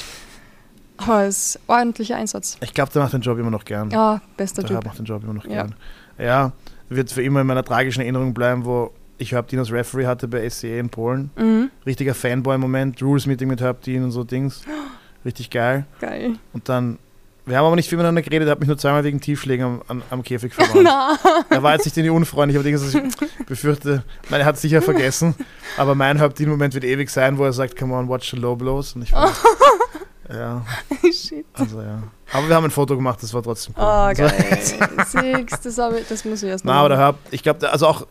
[0.98, 2.56] Aber es ist ein ordentlicher Einsatz.
[2.62, 3.90] Ich glaube, der macht den Job immer noch gern.
[3.90, 4.74] Ja, bester der Typ.
[4.76, 5.50] Herb macht den Job immer noch Ja.
[5.64, 5.74] gern.
[6.18, 6.52] Ja,
[6.88, 10.28] wird für immer in meiner tragischen Erinnerung bleiben, wo ich Herb Dean als Referee hatte
[10.28, 11.30] bei SCA in Polen.
[11.36, 14.62] Mhm, Richtiger Fanboy-Moment, Rules-Meeting mit Herb Dean und so Dings.
[15.24, 15.84] Richtig geil.
[16.00, 16.34] geil.
[16.52, 16.98] Und dann,
[17.46, 19.82] wir haben aber nicht viel miteinander geredet, er hat mich nur zweimal wegen Tiefschlägen am,
[19.88, 20.52] am, am Käfig.
[20.82, 21.16] Na,
[21.50, 23.02] Er war jetzt nicht irgendwie unfreundlich, aber ich
[23.46, 25.34] befürchte, er hat es sicher vergessen,
[25.76, 28.54] aber mein Herb Dean-Moment wird ewig sein, wo er sagt, come on, watch the low
[28.54, 28.94] blows.
[28.94, 29.32] Und ich fand,
[30.32, 30.64] ja,
[31.12, 31.44] shit.
[31.54, 32.02] also ja.
[32.32, 33.82] Aber wir haben ein Foto gemacht, das war trotzdem cool.
[33.84, 34.58] Oh, Also, geil.
[35.06, 38.06] Six, das, ich, das muss ich erst Na, noch aber ich glaube, also auch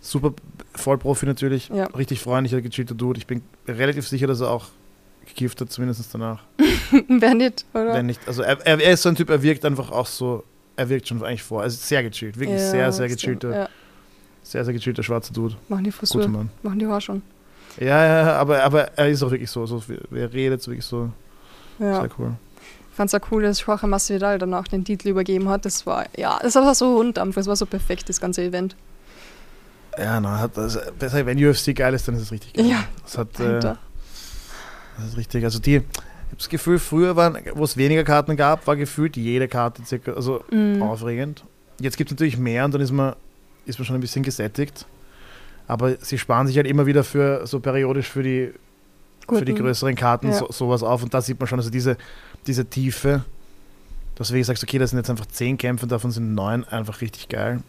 [0.00, 0.32] super
[0.74, 1.84] Vollprofi natürlich, Ja.
[1.86, 3.18] richtig freundlicher, gechillter Dude.
[3.18, 4.66] Ich bin relativ sicher, dass er auch
[5.26, 6.42] gekifft hat, zumindest danach.
[7.08, 7.94] Wer nicht, oder?
[7.94, 10.44] Wenn nicht, also er, er, ist so ein Typ, er wirkt einfach auch so,
[10.76, 11.62] er wirkt schon eigentlich vor.
[11.62, 13.68] Er ist sehr gechillt, wirklich Ja, sehr, sehr gechillter, Ja,
[14.42, 15.56] sehr, sehr gechillter schwarzer Dude.
[15.68, 16.26] machen die Frisur,
[16.62, 17.22] machen die Haare schon.
[17.78, 19.82] Ja, ja, aber, aber er ist auch wirklich so, so
[20.12, 21.10] er redet, wirklich so,
[21.80, 22.00] Ja.
[22.00, 22.32] sehr cool.
[22.90, 25.64] Ich fand es auch cool, dass Jorge Masvidal danach den Titel übergeben hat.
[25.64, 27.40] Das war, ja, das war so rund einfach.
[27.40, 28.76] Es war so perfekt, das ganze Event.
[29.98, 32.66] Ja, na, hat das, besser, wenn UFC geil ist, dann ist es richtig geil.
[32.66, 37.38] Ja, Das hat, äh, das ist richtig, also die, ich habe das Gefühl, früher waren,
[37.54, 40.82] wo es weniger Karten gab, war gefühlt jede Karte circa, also Mhm.
[40.82, 41.44] aufregend.
[41.80, 43.14] Jetzt gibt es natürlich mehr und dann ist man,
[43.66, 44.86] ist man schon ein bisschen gesättigt.
[45.66, 48.52] Aber sie sparen sich halt immer wieder für so periodisch für die,
[49.28, 50.34] für die Guten- größeren Karten Ja.
[50.34, 51.02] so, sowas auf.
[51.02, 51.96] Und da sieht man schon, also diese,
[52.46, 53.24] diese Tiefe,
[54.16, 57.00] dass du wirklich sagst, okay, das sind jetzt einfach zehn Kämpfe, davon sind neun einfach
[57.00, 57.60] richtig geil.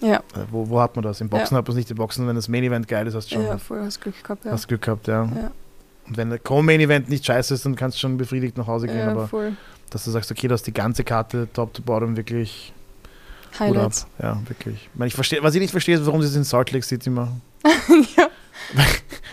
[0.00, 1.20] Ja, Äh, Wo, wo hat man das?
[1.20, 1.90] Im Boxen hat man es nicht.
[1.90, 4.22] Im Boxen, wenn das Main Event geil ist, hast du schon ja, voll hast Glück
[4.22, 4.44] gehabt.
[4.44, 5.24] Ja, hast Glück gehabt, ja.
[5.24, 5.50] Ja.
[6.06, 8.86] Und wenn der Co-Main Event nicht scheiße ist, dann kannst du schon befriedigt nach Hause
[8.88, 8.98] gehen.
[8.98, 9.56] ja aber voll.
[9.90, 12.72] dass du sagst, okay, du hast die ganze Karte top to bottom wirklich
[13.54, 13.60] ab.
[13.60, 14.06] Highlights.
[14.20, 14.74] Ja, wirklich.
[14.92, 16.84] Ich, meine, ich verstehe, was ich nicht verstehe, ist, warum sie es in Salt Lake
[16.84, 17.40] City machen.
[18.16, 18.28] ja.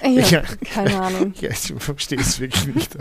[0.04, 0.44] Ja, Ja.
[0.74, 1.34] keine Ahnung.
[1.40, 2.98] Ja, ich verstehe es wirklich nicht.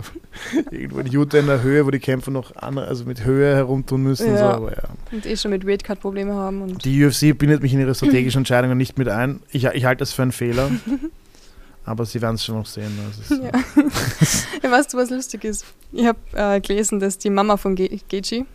[0.71, 4.03] Irgendwo in Utah in der Höhe, wo die Kämpfer noch an, also mit Höhe herumtun
[4.03, 4.29] müssen.
[4.31, 4.51] Und so, Ja.
[4.53, 4.83] aber ja.
[5.11, 6.61] Und eh schon mit Weightcut Probleme haben.
[6.61, 9.41] Und Die UFC bindet mich in ihre strategischen Entscheidungen nicht mit ein.
[9.51, 10.69] Ich, ich halte das für einen Fehler.
[11.85, 12.97] Aber sie werden es schon noch sehen.
[13.05, 13.51] Also Ja.
[14.63, 15.65] ja, weißt du, was lustig ist?
[15.91, 18.45] Ich habe äh, gelesen, dass die Mama von Ge Gechi,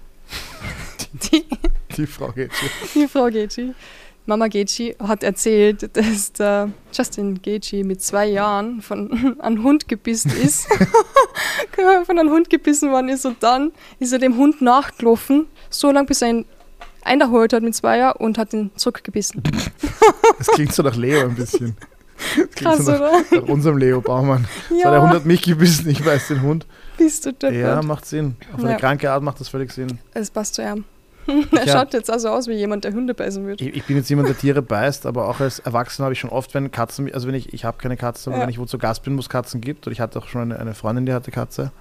[1.30, 1.44] die,
[1.96, 2.68] Die Frau geht schon.
[2.94, 3.74] die Frau Gechi,
[4.28, 10.30] Mama Gechi, hat erzählt, dass der Justin Gechi mit zwei Jahren von einem Hund gebissen
[10.36, 10.66] ist.
[12.06, 16.06] von einem Hund gebissen worden ist und dann ist er dem Hund nachgelaufen, so lange
[16.08, 16.44] bis er ihn
[17.04, 19.42] eingeholt hat mit zwei Jahren und hat ihn zurückgebissen.
[20.38, 21.76] Das klingt so nach Leo ein bisschen.
[22.16, 23.40] Das klingt Krass, so nach, oder?
[23.40, 24.46] nach unserem Leo Baumann.
[24.68, 26.66] So, der Ja, Hund hat mich gebissen, ich weiß den Hund.
[26.96, 27.54] bist du deppert.
[27.56, 28.36] Ja, macht Sinn.
[28.54, 28.76] Auf eine Ja.
[28.76, 29.98] kranke Art macht das völlig Sinn.
[30.14, 30.84] Es passt zu ihm.
[31.28, 31.72] Er Ja.
[31.72, 33.64] schaut jetzt also aus wie jemand, der Hunde beißen würde.
[33.64, 36.30] Ich, ich bin jetzt jemand, der Tiere beißt, aber auch als Erwachsener habe ich schon
[36.30, 38.42] oft, wenn Katzen, also wenn ich, ich habe keine Katze, aber Ja.
[38.42, 40.42] wenn ich wo zu Gast bin, wo es Katzen gibt, und ich hatte auch schon
[40.42, 41.72] eine, eine Freundin, die hatte Katze.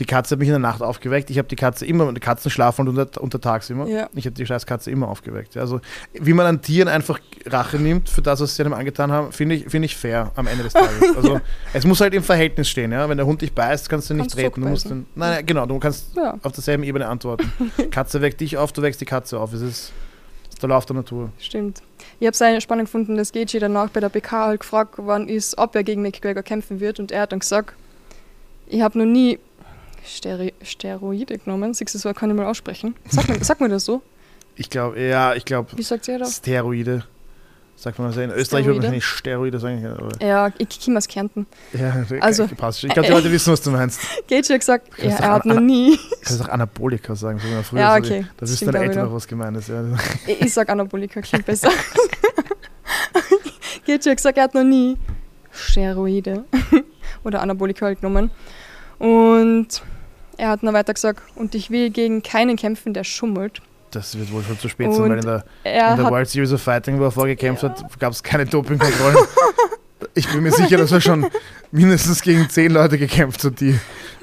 [0.00, 1.28] Die Katze hat mich in der Nacht aufgeweckt.
[1.30, 3.86] Ich habe die Katze immer, die Katzen schlafen unter, untertags immer.
[3.88, 4.08] Ja.
[4.14, 5.56] Ich habe die scheiß Katze immer aufgeweckt.
[5.56, 5.80] Also,
[6.12, 9.56] wie man an Tieren einfach Rache nimmt für das, was sie einem angetan haben, finde
[9.56, 10.88] ich, finde ich fair am Ende des Tages.
[11.16, 11.40] Also,
[11.72, 12.92] es muss halt im Verhältnis stehen.
[12.92, 13.08] Ja?
[13.08, 14.60] Wenn der Hund dich beißt, kannst du nicht Kannst treten.
[14.60, 17.50] Du musst dann, nein, genau, du kannst auf derselben Ebene antworten.
[17.90, 19.52] Katze weckt dich auf, du wächst die Katze auf.
[19.52, 19.92] Es ist,
[20.48, 21.30] es ist der Lauf der Natur.
[21.38, 21.82] stimmt.
[22.20, 25.28] Ich habe es sehr spannend gefunden, dass Gechi danach bei der PK halt gefragt worden
[25.28, 26.98] ist, ob er gegen McGregor kämpfen wird.
[26.98, 27.74] Und er hat dann gesagt,
[28.66, 29.38] ich habe noch nie
[30.04, 31.74] Steri Steroide genommen.
[31.74, 32.94] Siehst du, so kann ich mal aussprechen.
[33.08, 34.02] Sag mir, sag mir das so.
[34.56, 36.38] Ich glaube, ja, ich glaube, Wie sagt ihr das?
[36.38, 37.04] Steroide.
[37.80, 39.80] Sagt man das in Österreich würde man nicht Steroide sagen.
[39.80, 41.46] ja, Aber, Ja, ich komme aus Kärnten.
[41.72, 42.88] ja, Also- passt schon.
[42.90, 44.00] Ich glaube, die Leute wissen, was du meinst.
[44.26, 45.96] Gechi hat gesagt, ja, er hat noch nie.
[45.96, 48.22] Du kannst auch Anabolika sagen, so wie man früher Ja, okay.
[48.22, 49.68] Da Das wissen stimmt deine Eltern noch, was gemeint ist.
[49.68, 49.84] Ja.
[50.26, 51.70] Ich, ich sag Anabolika, klingt besser.
[53.86, 54.96] Gechi hat gesagt, er hat noch nie
[55.52, 56.44] Steroide
[57.22, 58.30] oder Anabolika halt genommen.
[58.98, 59.82] Und
[60.36, 63.62] er hat noch weiter gesagt, und ich will gegen keinen kämpfen, der schummelt.
[63.90, 66.52] Das wird wohl schon zu spät sein, weil in der, Er in der World Series
[66.52, 67.70] of Fighting, wo er vorgekämpft Ja.
[67.70, 69.16] hat, gab es keine Dopingkontrollen.
[70.14, 71.26] ich bin mir sicher, dass er schon
[71.70, 73.78] mindestens gegen zehn Leute gekämpft hat, die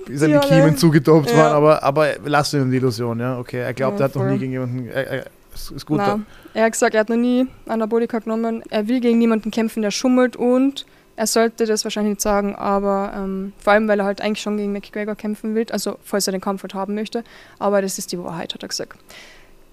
[0.08, 1.38] die Ja, Kiemen zugedopt Ja.
[1.38, 3.40] waren, aber, aber lass ihm die Illusion, ja.
[3.40, 4.88] Okay, er glaubt, Ja, er hat noch nie gegen jemanden.
[4.90, 5.24] Äh, äh,
[5.54, 5.98] ist, ist gut.
[5.98, 6.20] na,
[6.54, 8.62] er hat gesagt, er hat noch nie Anabolika genommen.
[8.70, 13.14] Er will gegen niemanden kämpfen, der schummelt und er sollte das wahrscheinlich nicht sagen, aber
[13.16, 16.34] ähm, vor allem, weil er halt eigentlich schon gegen McGregor kämpfen will, also falls er
[16.34, 17.24] den Kampf halt haben möchte.
[17.58, 19.00] Aber das ist die Wahrheit, hat er gesagt.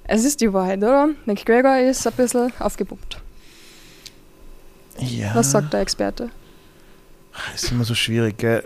[0.04, 1.10] Es ist die Wahrheit, oder?
[1.26, 3.20] McGregor ist ein bisschen aufgepumpt.
[4.98, 5.34] Ja.
[5.34, 6.30] Was sagt der Experte?
[7.54, 8.64] ist immer so schwierig, gell?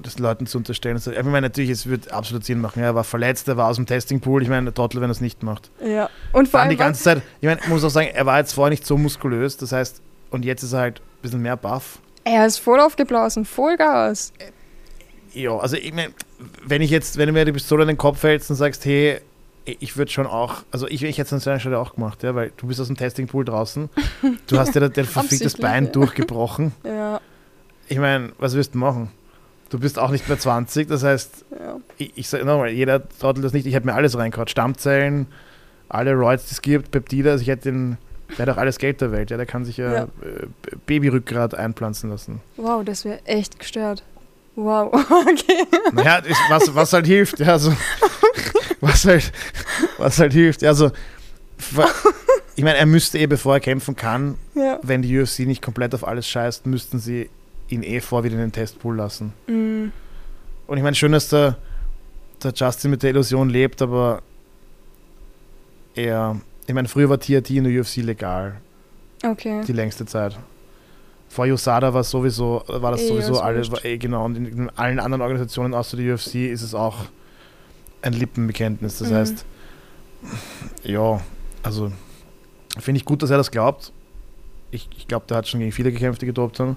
[0.00, 0.96] das Leuten zu unterstellen.
[0.96, 2.82] Also, Ich meine, natürlich, es wird absolut Sinn machen.
[2.82, 4.42] Er war verletzt, er war aus dem Testingpool.
[4.42, 5.70] Ich meine, der Trottel, wenn er es nicht macht.
[5.84, 6.08] Ja.
[6.32, 8.38] Und vor Dann allem, die ganze Zeit, ich meine, ich muss auch sagen, er war
[8.38, 9.56] jetzt vorher nicht so muskulös.
[9.56, 11.98] Das heißt, und jetzt ist er halt ein bisschen mehr buff.
[12.24, 14.32] er ist voll aufgeblasen, Vollgas.
[15.32, 16.12] Ja, also ich meine,
[16.64, 19.20] wenn ich jetzt, wenn du mir die Pistole in den Kopf hältst und sagst, hey,
[19.64, 22.52] ich würde schon auch, also ich, hätte es an seiner Stelle auch gemacht, ja, weil
[22.56, 23.88] du bist aus dem Testingpool draußen,
[24.46, 25.90] du hast dir dein verficktes Bein ja.
[25.90, 26.72] durchgebrochen.
[26.84, 27.20] Ja,
[27.88, 29.10] Ich meine, was wirst du machen?
[29.68, 31.76] Du bist auch nicht mehr 20, das heißt, ja.
[31.98, 35.26] ich, ich sage nochmal, jeder trottet das nicht, ich hätte mir alles reingehauen, Stammzellen,
[35.88, 37.96] alle Roids, die es gibt, Peptide, also ich hätte den,
[38.36, 40.02] der hat auch alles Geld der Welt, ja, der kann sich ja, Ja.
[40.04, 40.08] äh,
[40.86, 42.40] Babyrückgrat einpflanzen lassen.
[42.56, 44.02] Wow, das wäre echt gestört.
[44.56, 45.64] Wow, okay.
[45.92, 47.72] Naja, ist, was, was halt hilft, ja, also,
[48.80, 49.32] was halt,
[49.98, 50.90] was halt hilft, ja, also,
[51.56, 51.88] ver-
[52.56, 54.78] ich meine, er müsste eh, bevor er kämpfen kann, Ja.
[54.82, 57.30] wenn die UFC nicht komplett auf alles scheißt, müssten sie
[57.68, 59.32] ihn eh vor wieder in den Testpool lassen.
[59.46, 59.92] Mm,
[60.66, 61.56] Und ich meine, schön, dass der,
[62.42, 64.20] der Justin mit der Illusion lebt, aber
[65.94, 68.56] er, ich meine, früher war TRT in der UFC legal,
[69.24, 69.62] okay.
[69.66, 70.36] die längste Zeit.
[71.30, 73.84] Vor USADA war sowieso, war das Eh, sowieso ist alles, wurscht.
[73.84, 76.96] war eh genau, und in, in allen anderen Organisationen außer der UFC ist es auch
[78.02, 78.98] ein Lippenbekenntnis.
[78.98, 79.14] Das Mhm.
[79.14, 79.44] heißt,
[80.82, 81.20] ja,
[81.62, 81.92] also
[82.78, 83.92] finde ich gut, dass er das glaubt.
[84.72, 86.76] Ich, ich glaube, der hat schon gegen viele gekämpft, die gedopt haben.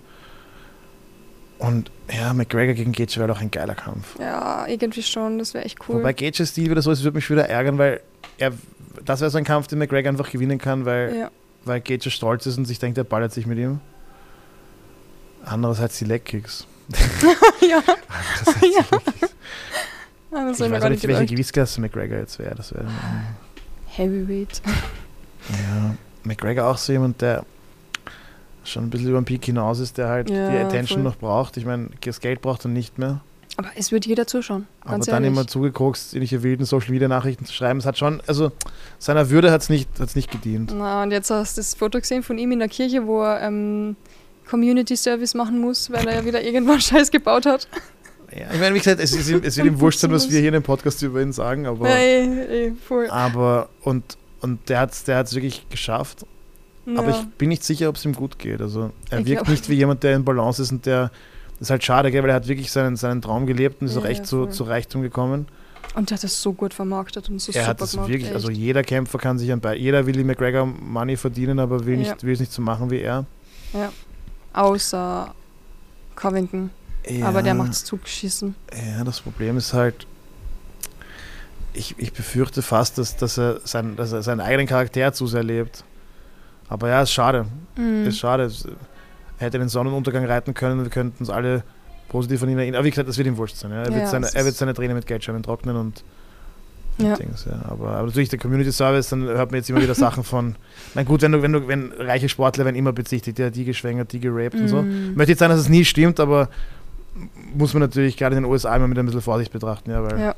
[1.59, 4.19] Und ja, McGregor gegen Gaethje wäre doch ein geiler Kampf.
[4.19, 5.95] Ja, irgendwie schon, das wäre echt cool.
[5.95, 8.01] Wobei Gaethjes Stil wieder so ist, würde mich wieder ärgern, weil
[8.37, 8.51] er,
[9.05, 11.31] das wäre so ein Kampf, den McGregor einfach gewinnen kann, weil, ja.
[11.65, 13.79] weil Gaethje stolz ist und sich denkt, er ballert sich mit ihm.
[15.45, 16.65] Andererseits die Leckkicks.
[17.62, 18.84] ja, Andererseits Ja.
[18.91, 19.36] die Leckkicks.
[20.32, 21.25] das Ich weiß auch nicht welche.
[21.27, 22.56] Gewichtsklasse McGregor jetzt wäre.
[22.56, 22.86] Das wäre
[23.88, 24.62] Heavyweight.
[25.49, 27.45] ja, McGregor auch so jemand, der
[28.63, 31.12] schon ein bisschen über den Peak hinaus ist, der halt Ja, die Attention voll.
[31.12, 31.58] noch braucht.
[31.58, 33.19] Ich meine, das Geld braucht er nicht mehr.
[33.58, 34.65] Aber es wird jeder zuschauen.
[34.82, 35.27] Aber Ganz dann ehrlich.
[35.38, 37.77] immer zugekokst, irgendwelche wilden Social Media Nachrichten zu schreiben.
[37.79, 38.51] Es hat schon, also
[38.97, 40.73] seiner Würde hat es nicht, hat's nicht gedient.
[40.75, 43.41] Na, und jetzt hast du das Foto gesehen von ihm in der Kirche, wo er
[43.41, 43.95] ähm,
[44.53, 47.67] Community Service machen muss, weil er ja wieder irgendwann Scheiß gebaut hat.
[48.31, 50.39] Ja, ich meine, wie gesagt, es, ist, ihm- es wird ihm wurscht sein, was wir
[50.39, 53.07] hier in dem Podcast über ihn sagen, aber, Ja, eh, eh, voll.
[53.09, 54.03] aber und,
[54.41, 56.25] und der hat es der hat's wirklich geschafft.
[56.85, 57.19] Aber Ja.
[57.21, 58.61] ich bin nicht sicher, ob es ihm gut geht.
[58.61, 61.09] Also er Ich wirkt glaub- nicht wie jemand, der in Balance ist und der.
[61.59, 63.95] Das ist halt schade, gell, weil er hat wirklich seinen, seinen Traum gelebt und ist
[63.95, 65.47] Ja, auch echt ja, zu, zu Reichtum gekommen.
[65.95, 68.07] Und er hat das so gut vermarktet und so er super hat gemacht.
[68.09, 68.33] wirklich, echt.
[68.35, 71.93] also jeder Kämpfer kann sich an bei, jeder will die McGregor Money verdienen, aber will,
[72.01, 72.11] Ja.
[72.13, 73.25] nicht, will es nicht so machen wie er.
[74.53, 75.33] Außer
[76.15, 76.69] Covington.
[77.07, 78.55] Ja, Aber der macht's zugeschissen.
[78.71, 80.07] Ja, das Problem ist halt,
[81.73, 85.43] ich, ich befürchte fast, dass, dass, er sein, dass er seinen eigenen Charakter zu sehr
[85.43, 85.83] lebt.
[86.69, 87.45] Aber ja, ist schade.
[87.75, 88.05] Mhm.
[88.05, 88.49] Ist schade.
[89.39, 91.63] Er hätte den Sonnenuntergang reiten können und wir könnten uns alle
[92.07, 92.77] positiv von ihm erinnern.
[92.77, 93.71] Aber wie gesagt, das wird ihm wurscht sein.
[93.71, 93.83] Ja.
[93.83, 96.03] Er, Ja, wird seine, er wird seine Tränen mit Geldscheinen trocknen und
[96.97, 97.15] Ja.
[97.15, 97.60] Dings, ja.
[97.69, 100.56] Aber, aber natürlich der Community Service, dann hört man jetzt immer wieder Sachen von.
[100.93, 104.12] Na gut, wenn du, wenn du, wenn reiche Sportler werden immer bezichtigt, hat die geschwängert,
[104.12, 104.82] die geraped und so.
[104.82, 105.15] Mhm.
[105.15, 106.49] Möchte jetzt sagen, dass es nie stimmt, aber
[107.53, 110.19] muss man natürlich gerade in den USA immer mit ein bisschen Vorsicht betrachten, ja, weil
[110.19, 110.36] Ja.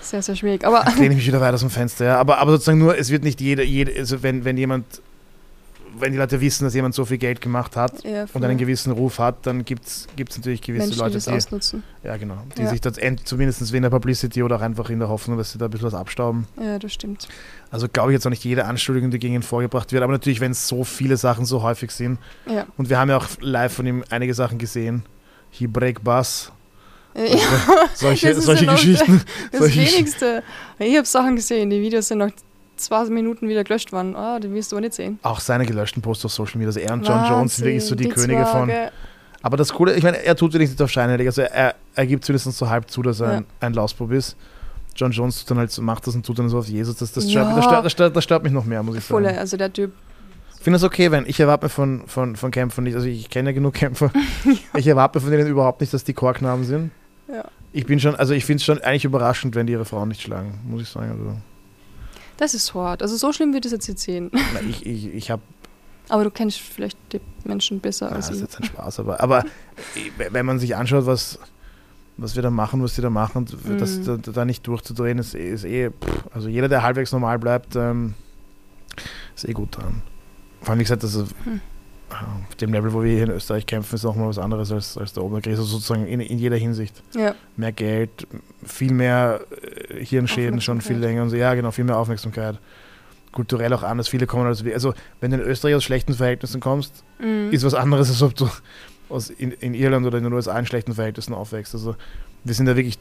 [0.00, 0.64] Sehr, sehr schwierig.
[0.66, 2.18] Aber lehne ich mich wieder weit aus dem Fenster, ja.
[2.18, 4.84] Aber, aber sozusagen nur, es wird nicht jeder, jede, also wenn, wenn jemand,
[5.98, 8.92] wenn die Leute wissen, dass jemand so viel Geld gemacht hat ja, und einen gewissen
[8.92, 11.82] Ruf hat, dann gibt es natürlich gewisse Menschen, die Leute, das die, ausnutzen.
[12.02, 12.68] ja genau, die Ja.
[12.68, 15.66] sich das zumindest wegen der Publicity oder auch einfach in der Hoffnung, dass sie da
[15.66, 16.46] ein bisschen was abstauben.
[16.60, 17.28] Ja, das stimmt.
[17.70, 20.40] Also glaube ich jetzt auch nicht jede Anschuldigung, die gegen ihn vorgebracht wird, aber natürlich,
[20.40, 22.66] wenn es so viele Sachen so häufig sind Ja.
[22.76, 25.02] und wir haben ja auch live von ihm einige Sachen gesehen,
[25.50, 26.50] He Break Bus,
[27.14, 27.22] ja.
[27.94, 29.20] solche, Das ist solche noch- Geschichten.
[29.52, 30.42] Das solche Wenigste.
[30.78, 32.30] Ich habe Sachen gesehen, die Videos sind nach
[32.82, 34.14] zwei Minuten wieder gelöscht worden.
[34.16, 35.18] Ah, die wirst du aber nicht sehen.
[35.22, 36.68] Auch seine gelöschten Posts auf Social Media.
[36.68, 38.68] Also er und John Jones sind wirklich so die, Wahnsinn, Könige von.
[38.68, 38.92] Zwerge.
[39.44, 41.22] Aber das Coole, ich meine, er tut wenigstens nicht auf Scheine.
[41.24, 43.36] Also er, er gibt zumindest so halb zu, dass er Ja.
[43.38, 44.36] ein, ein Lausbub ist.
[44.94, 46.96] John Jones tut dann halt so, macht das und tut dann so auf Jesus.
[46.96, 47.42] Das, das, Ja.
[47.42, 49.38] stört, das, stört, das, stört, das stört mich noch mehr, muss ich Volle, sagen.
[49.38, 49.92] also der Typ.
[50.60, 53.54] finde es okay, wenn ich erwarte von, von, von Kämpfern nicht, also ich kenne ja
[53.54, 54.12] genug Kämpfer,
[54.76, 56.90] ich erwarte von denen überhaupt nicht, dass die Chorknaben sind.
[57.28, 57.44] Ja.
[57.72, 60.20] Ich bin schon, also ich finde es schon eigentlich überraschend, wenn die ihre Frauen nicht
[60.20, 61.10] schlagen, muss ich sagen.
[61.10, 61.36] Also,
[62.42, 63.02] Das ist hart.
[63.02, 64.28] Also so schlimm wird es jetzt nicht sehen.
[64.32, 65.42] na, ich ich, ich habe,
[66.08, 68.42] Aber du kennst vielleicht die Menschen besser das als ist ich.
[68.42, 69.44] jetzt ein Spaß, aber, aber
[70.30, 71.38] wenn man sich anschaut, was,
[72.16, 73.46] was wir da machen, was die da machen,
[73.78, 74.22] das Mhm.
[74.22, 77.76] da, da nicht durchzudrehen, ist, eh- ist eh, pff, also jeder, der halbwegs normal bleibt,
[77.76, 78.14] ähm,
[79.36, 80.02] ist eh gut dran.
[80.62, 81.60] Vor allem, wie gesagt, also, Hm.
[82.48, 85.12] Auf dem Level, wo wir hier in Österreich kämpfen, ist nochmal was anderes als, als
[85.12, 87.02] der Oberkrieg, also sozusagen in, in jeder Hinsicht.
[87.14, 87.34] Ja.
[87.56, 88.26] Mehr Geld,
[88.64, 89.40] viel mehr
[89.90, 92.58] äh, Hirnschäden, schon viel länger und so, ja, genau, viel mehr Aufmerksamkeit.
[93.32, 94.74] Kulturell auch anders, viele kommen als wir.
[94.74, 97.50] Also, wenn du in Österreich aus schlechten Verhältnissen kommst, Mhm.
[97.52, 98.48] ist was anderes, als ob du
[99.08, 101.74] aus in, in Irland oder in den USA in schlechten Verhältnissen aufwächst.
[101.74, 101.96] Also
[102.44, 102.98] wir sind da wirklich,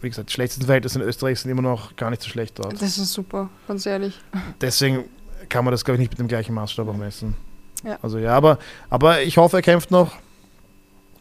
[0.00, 2.72] wie gesagt, die schlechtesten Verhältnisse in Österreich sind immer noch gar nicht so schlecht dort.
[2.74, 4.18] Das ist super, ganz ehrlich.
[4.60, 5.04] Deswegen
[5.48, 7.34] kann man das, glaube ich, nicht mit dem gleichen Maßstab auch messen.
[7.84, 7.98] Ja.
[8.02, 10.16] Also ja, aber, aber ich hoffe, er kämpft noch.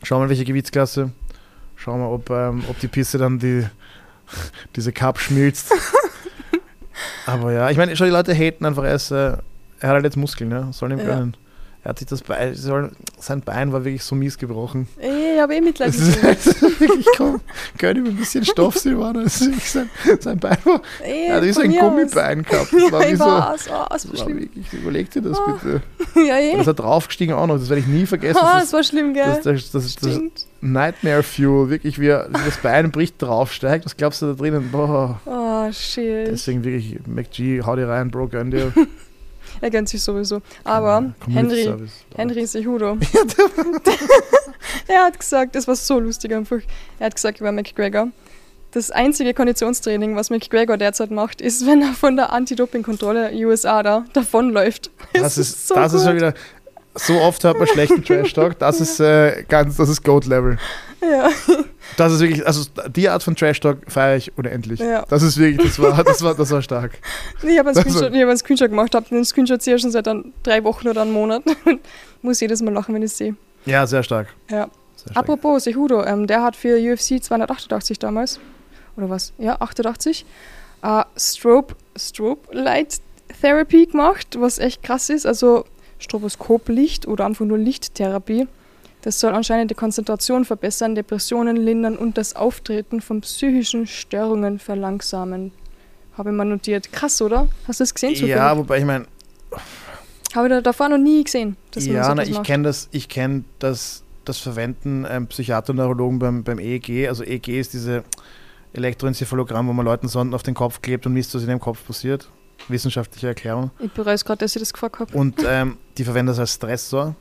[0.04, 1.12] Schauen wir mal, welche Gewichtsklasse.
[1.76, 3.66] Schauen wir, ob, ähm, ob die Piste dann die,
[4.76, 5.74] diese Cup schmilzt.
[7.26, 9.40] aber ja, ich meine, schon die Leute haten einfach, er, ist, äh, er
[9.82, 10.70] hat halt jetzt Muskeln, ne?
[10.72, 11.28] Sollen ihm Ja.
[11.82, 14.90] Er hat sich das Bein, sein Bein war wirklich so mies gebrochen.
[15.00, 16.30] Ey, ich habe eh Mitleid mit ist, ihm.
[16.30, 17.40] ist wirklich, komm,
[17.78, 19.22] gönn ihm ein bisschen Stoff, Silvana.
[19.24, 19.40] Ist
[19.72, 19.90] sein,
[20.20, 21.90] sein Bein war, Ey, er hat so ein mir aus.
[21.90, 22.68] Gummibein gehabt.
[22.74, 23.24] Das war Ja, ich so.
[23.24, 23.56] Oh, war
[23.92, 24.40] das war schlimm.
[24.42, 25.52] wirklich, überleg dir das Ah.
[25.64, 25.82] bitte.
[26.28, 26.52] Ja, eh.
[26.52, 28.40] Und das hat draufgestiegen auch noch, das werde ich nie vergessen.
[28.42, 29.40] Ah, Das, das war schlimm, gell?
[29.42, 30.20] das, das, das.
[30.60, 33.86] Nightmare Fuel, wirklich, wie er- das Bein bricht, draufsteigt.
[33.86, 34.70] Was glaubst du da drinnen?
[34.70, 35.22] Boah.
[35.26, 36.28] Oh, shit.
[36.28, 38.74] Deswegen wirklich, McG, hau dir rein, Bro, gönn dir.
[39.62, 40.42] Er gönnt sich sowieso.
[40.64, 41.88] Aber Community Henry.
[42.16, 42.98] Henry Cejudo,
[44.88, 46.60] er hat gesagt, das war so lustig einfach,
[47.00, 48.10] er hat gesagt über McGregor,
[48.72, 54.06] das einzige Konditionstraining, was McGregor derzeit macht, ist, wenn er von der Anti-Doping-Kontrolle USA da
[54.14, 54.92] davonläuft.
[55.14, 56.34] Das ist, das ist schon wieder.
[56.96, 58.60] So oft hört man schlechten Trash-Talk.
[58.60, 60.58] Das ist äh, ganz, das ist Goat-Level.
[61.02, 61.30] Ja,
[61.98, 64.80] Das ist wirklich, also die Art von Trash-Talk feiere ich unendlich.
[64.80, 65.06] Ja.
[65.10, 66.92] Das ist wirklich, das war, das war, das war stark.
[67.42, 70.08] ich habe einen, Screenshot- ich hab einen Screenshot gemacht, habe den Screenshot hier schon seit
[70.08, 71.44] dann drei Wochen oder einem Monat.
[72.22, 73.36] Muss jedes Mal lachen, wenn ich es sehe.
[73.66, 74.28] Ja, sehr stark.
[74.50, 74.70] Ja.
[74.96, 75.18] Sehr stark.
[75.18, 78.40] Apropos Cejudo, ähm, der hat für UFC 288 damals,
[78.98, 79.32] oder was?
[79.38, 80.26] Ja, 88,
[80.84, 82.98] äh, Strobe, Strobe Light
[83.42, 85.26] Therapy gemacht, was echt krass ist.
[85.26, 85.64] Also
[86.00, 88.48] Stroboskoplicht oder einfach nur Lichttherapie.
[89.02, 95.52] Das soll anscheinend die Konzentration verbessern, Depressionen lindern und das Auftreten von psychischen Störungen verlangsamen.
[96.18, 96.92] Habe ich mal notiert.
[96.92, 97.48] Krass, oder?
[97.66, 98.14] Hast du das gesehen?
[98.28, 99.06] Ja, wobei ich meine,
[100.36, 101.56] Habe ich da davor noch nie gesehen.
[101.72, 105.78] dass man ja, na, ich kenne das, ich kenne das, das Verwenden ähm, Psychiater und
[105.78, 107.08] Neurologen beim, beim EEG.
[107.08, 108.04] Also EEG ist diese
[108.74, 111.86] Elektroenzephalogramm, wo man Leuten Sonden auf den Kopf klebt und misst, was in dem Kopf
[111.86, 112.30] passiert.
[112.68, 113.72] Wissenschaftliche Erklärung.
[113.80, 115.18] Ich bereue es gerade, dass ich das gefragt habe.
[115.18, 117.16] Und ähm, die verwenden das als Stressor.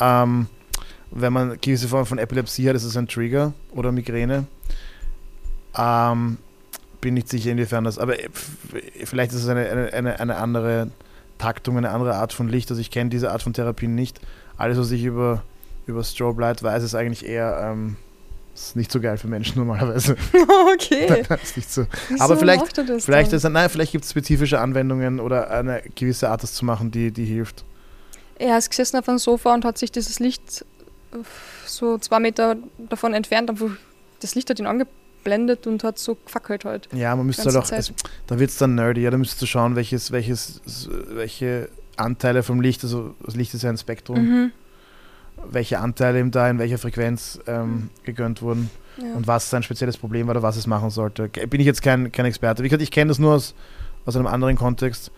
[0.00, 0.46] Ähm,
[1.10, 4.46] wenn man gewisse Formen von Epilepsie hat, ist es ein Trigger oder Migräne.
[5.76, 6.38] Ähm,
[7.00, 7.98] bin nicht sicher, inwiefern das.
[7.98, 8.50] Aber f-
[9.04, 10.90] vielleicht ist es eine, eine, eine, andere
[11.38, 12.70] Taktung, eine andere Art von Licht.
[12.70, 14.20] Also ich kenne diese Art von Therapien nicht.
[14.56, 15.42] Alles, was ich über,
[15.86, 17.96] über Strobe Light weiß, ist eigentlich eher ähm,
[18.54, 20.16] ist nicht so geil für Menschen normalerweise.
[20.74, 21.24] okay.
[21.42, 21.86] ist nicht so.
[22.08, 23.36] Wieso Aber vielleicht- Vielleicht, dann?
[23.38, 27.10] ist, nein, vielleicht gibt es spezifische Anwendungen oder eine gewisse Art, das zu machen, die,
[27.10, 27.64] die hilft.
[28.40, 30.64] Er ist gesessen auf einem Sofa und hat sich dieses Licht
[31.12, 31.16] äh,
[31.66, 32.56] so zwei Meter
[32.88, 33.70] davon entfernt, einfach
[34.20, 36.88] das Licht hat ihn angeblendet und hat so gefackelt halt.
[36.92, 37.92] Ja, man müsste halt auch, es,
[38.26, 40.60] da wird es dann nerdy, ja, da müsstest du schauen, welches, welches,
[41.10, 44.52] welche Anteile vom Licht, also das Licht ist ja ein Spektrum, Mhm.
[45.50, 49.14] welche Anteile ihm da in welcher Frequenz ähm, gegönnt wurden Ja.
[49.14, 51.28] und was sein spezielles Problem war oder was es machen sollte.
[51.28, 52.62] Bin ich jetzt kein, kein Experte.
[52.62, 53.54] Gesagt, ich kenne das nur aus,
[54.06, 55.10] aus einem anderen Kontext.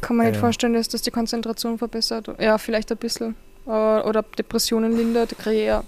[0.00, 0.40] Kann man nicht Ja.
[0.40, 2.28] vorstellen, dass das die Konzentration verbessert.
[2.38, 3.34] Ja, vielleicht ein bisschen.
[3.66, 5.84] Oder, oder Depressionen lindert, Karriere.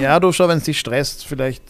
[0.00, 1.62] Ja, du schau, wenn es dich stresst, vielleicht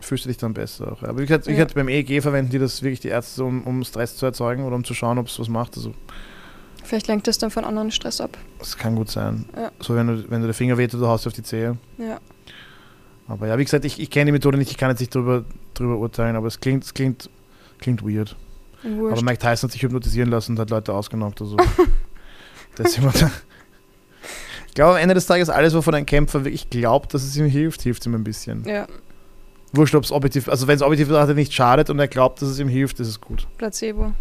[0.00, 1.02] fühlst du dich dann besser auch.
[1.02, 1.64] Aber gesagt, wie Ja.
[1.66, 4.84] beim EEG verwenden die das wirklich die Ärzte, um, um Stress zu erzeugen oder um
[4.84, 5.76] zu schauen, ob es was macht.
[5.76, 5.92] Also
[6.84, 8.38] Vielleicht lenkt das dann von anderen Stress ab.
[8.58, 9.44] das kann gut sein.
[9.56, 9.70] Ja.
[9.80, 11.76] So wenn du, wenn du der Finger weht, du haust auf die Zehe.
[11.98, 12.18] Ja.
[13.26, 15.44] Aber ja, wie gesagt, ich, ich kenne die Methode nicht, ich kann jetzt nicht drüber,
[15.74, 17.28] drüber urteilen, aber es klingt, es klingt,
[17.78, 18.36] klingt weird.
[18.82, 19.12] Wurscht.
[19.18, 21.40] Aber Mike Tyson hat sich hypnotisieren lassen und hat Leute ausgenockt.
[21.40, 21.56] Also.
[22.78, 23.08] Deswegen,
[24.68, 27.46] ich glaube, am Ende des Tages, alles, wovon ein Kämpfer wirklich glaubt, dass es ihm
[27.46, 28.64] hilft, hilft ihm ein bisschen.
[28.64, 28.86] ja,
[29.72, 32.48] Wurscht, ob es objektiv, also wenn es objektiv betrachtet nicht schadet und er glaubt, dass
[32.48, 33.46] es ihm hilft, ist es gut.
[33.58, 34.12] Placebo.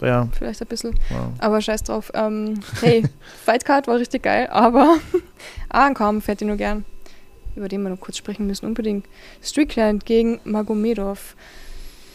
[0.00, 0.94] Ja, Vielleicht ein bisschen.
[1.08, 1.28] wow.
[1.38, 2.12] Aber scheiß drauf.
[2.14, 3.02] Ähm, hey,
[3.44, 4.98] Fightcard war richtig geil, aber
[5.70, 6.84] ah, ein Kampf hätte ich nur gern.
[7.56, 9.06] Über den wir noch kurz sprechen müssen, unbedingt.
[9.42, 11.34] Strickland gegen Magomedov.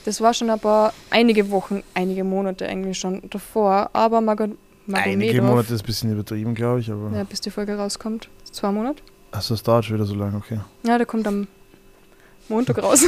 [0.05, 4.51] Das war schon paar, einige Wochen, einige Monate eigentlich schon davor, aber Margot,
[4.91, 7.11] Einige Magomedov, Monate ist ein bisschen übertrieben, glaube ich, aber.
[7.15, 9.01] ja, bis die Folge rauskommt, zwei Monate.
[9.31, 10.59] Achso, es dauert schon wieder so lange, okay.
[10.83, 11.47] Ja, der kommt am
[12.49, 13.05] Montag raus.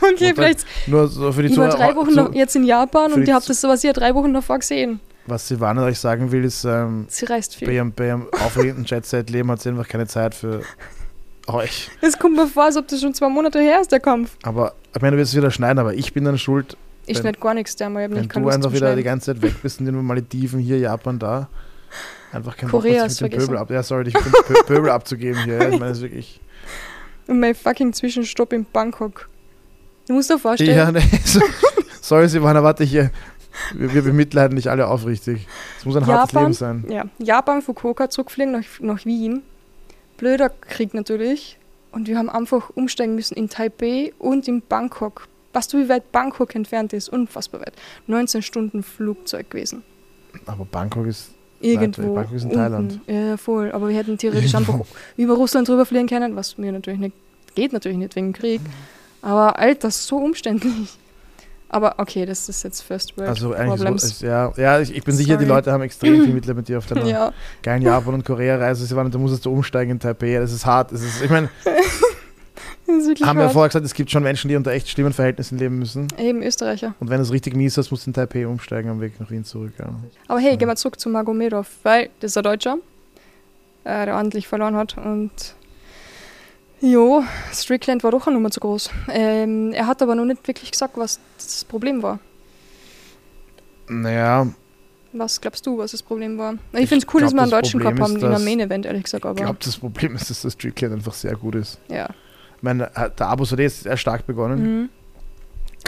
[0.00, 3.12] okay, vielleicht Nur so für die ich war drei Wochen so, noch jetzt in Japan
[3.12, 5.00] und ihr habt das sowas hier drei Wochen davor gesehen.
[5.26, 7.74] Was Silvana euch sagen will, ist, ähm, Sie reist bei viel.
[7.74, 10.60] ihrem, bei ihrem aufregenden Jet-Set-Leben hat sie einfach keine Zeit für
[11.48, 11.90] euch.
[12.00, 14.36] Es kommt mir vor, als ob das schon zwei Monate her ist, der Kampf.
[14.42, 16.76] Aber, ich meine, du wirst es wieder schneiden, aber ich bin dann schuld,
[17.06, 18.10] Ich schneide gar nichts da mal.
[18.10, 19.04] Wenn du einfach wieder die Schneiden.
[19.04, 21.48] ganze Zeit weg bist in den Malediven, hier, Japan, da.
[22.32, 23.40] Einfach kein Korea Bock, hast mit dem.
[23.40, 23.70] Pöbel ab.
[23.70, 25.54] Ja, sorry, dich mit dem Pöbel abzugeben hier.
[25.58, 25.68] Ja.
[25.68, 26.40] Ich meine, das ist wirklich.
[27.26, 29.28] Und mein fucking Zwischenstopp in Bangkok.
[30.08, 31.40] Du musst dir vorstellen, Ja, nee, so,
[32.00, 33.10] sorry, Silvana, warte hier.
[33.72, 35.46] Wir, wir bemitleiden dich alle aufrichtig.
[35.78, 36.42] Es muss ein hartes Japan?
[36.42, 36.84] Leben sein.
[36.88, 39.42] ja, Japan, Fukuoka zurückfliegen nach, nach Wien.
[40.24, 41.58] Blöder Krieg natürlich.
[41.92, 45.28] Und wir haben einfach umsteigen müssen in Taipei und in Bangkok.
[45.52, 47.10] Weißt du, wie weit Bangkok entfernt ist?
[47.10, 47.74] Unfassbar weit.
[48.06, 49.82] 19 Stunden Flugzeug gewesen.
[50.46, 51.34] Aber Bangkok ist.
[51.60, 52.14] Irgendwo.
[52.14, 52.58] Bangkok ist in unten.
[52.58, 53.00] Thailand.
[53.06, 53.70] Ja, voll.
[53.72, 54.80] Aber wir hätten theoretisch einfach
[55.18, 57.14] über Russland drüber fliegen können, was mir natürlich nicht
[57.54, 58.62] geht, natürlich nicht wegen Krieg.
[59.20, 60.96] Aber Alter, so umständlich.
[61.74, 64.04] Aber okay, das ist jetzt First World Also eigentlich so, Problems.
[64.04, 65.56] ist, ja, ja, ich, ich bin sicher, die Sorry.
[65.56, 68.86] Leute haben extrem viel Mitleid mit dir auf deiner ja, geilen Japan- und Korea-Reise.
[68.86, 70.34] Silvana, du musstest du umsteigen in Taipei.
[70.38, 70.92] Das ist hart.
[70.92, 71.48] Das ist, ich meine,
[73.24, 75.78] haben wir ja vorher gesagt, es gibt schon Menschen, die unter echt schlimmen Verhältnissen leben
[75.78, 76.06] müssen.
[76.18, 76.94] Eben Österreicher.
[77.00, 79.44] Und wenn es richtig mies ist, musst du in Taipei umsteigen am Weg nach Wien
[79.44, 79.72] zurück.
[79.78, 79.86] Ja.
[80.28, 80.56] Aber hey, Ja.
[80.56, 82.76] gehen wir zurück zu Magomedov, weil das ist ein Deutscher,
[83.84, 84.96] äh, der ordentlich verloren hat.
[84.96, 85.32] Und
[86.80, 87.22] jo,
[87.52, 88.90] Strickland war doch eine Nummer zu groß.
[89.08, 92.18] Ähm, er hat aber noch nicht wirklich gesagt, was das Problem war.
[93.88, 94.46] Naja,
[95.12, 96.54] Was glaubst du, was das Problem war?
[96.72, 98.24] Ich, Ich finde es cool, dass glaub, wir einen das Deutschen Problem gehabt haben in
[98.24, 99.24] einem dass- Main Event, ehrlich gesagt.
[99.24, 101.78] ich Aber glaube, das Problem ist, dass der Strickland einfach sehr gut ist.
[101.88, 102.08] ja.
[102.56, 104.88] Ich meine, der Abu Sadeh ist sehr stark begonnen.
[104.88, 104.88] Mhm.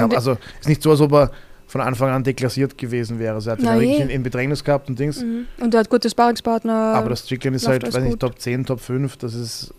[0.04, 1.30] Und- also ist nicht so, als ob er
[1.66, 3.34] von Anfang an deklassiert gewesen wäre.
[3.36, 5.22] Also er hat ihn ja wirklich in, in Bedrängnis gehabt und Dings.
[5.22, 5.46] Mhm.
[5.58, 6.74] Und er hat gute Sparringspartner.
[6.94, 8.20] Aber das Strickland ist halt, weiß nicht, gut.
[8.20, 9.72] Top 10, Top 5, das ist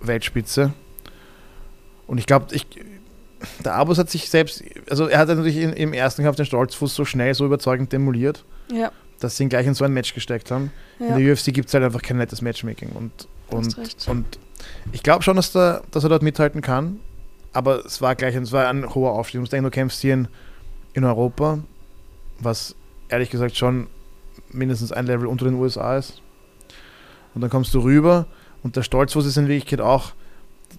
[0.00, 0.72] Weltspitze.
[2.06, 2.66] Und ich glaube, ich,
[3.64, 7.04] der Abus hat sich selbst, also er hat natürlich im ersten Kampf den Stolzfuß so
[7.04, 8.90] schnell, so überzeugend demoliert, ja,
[9.20, 10.72] dass sie ihn gleich in so ein Match gesteckt haben.
[10.98, 11.16] ja.
[11.16, 12.90] In der UFC gibt es halt einfach kein nettes Matchmaking.
[12.90, 13.76] Und, und,
[14.06, 14.38] und
[14.92, 17.00] ich glaube schon, dass, der, dass er dort mithalten kann.
[17.52, 19.38] Aber es war gleich es war ein hoher Aufstieg.
[19.38, 20.28] Du musst denken, du kämpfst hier in,
[20.94, 21.58] in Europa,
[22.38, 22.74] was
[23.08, 23.88] ehrlich gesagt schon
[24.50, 26.22] mindestens ein Level unter den USA ist.
[27.34, 28.26] Und dann kommst du rüber
[28.62, 30.12] und der Stolzfuß ist in Wirklichkeit auch,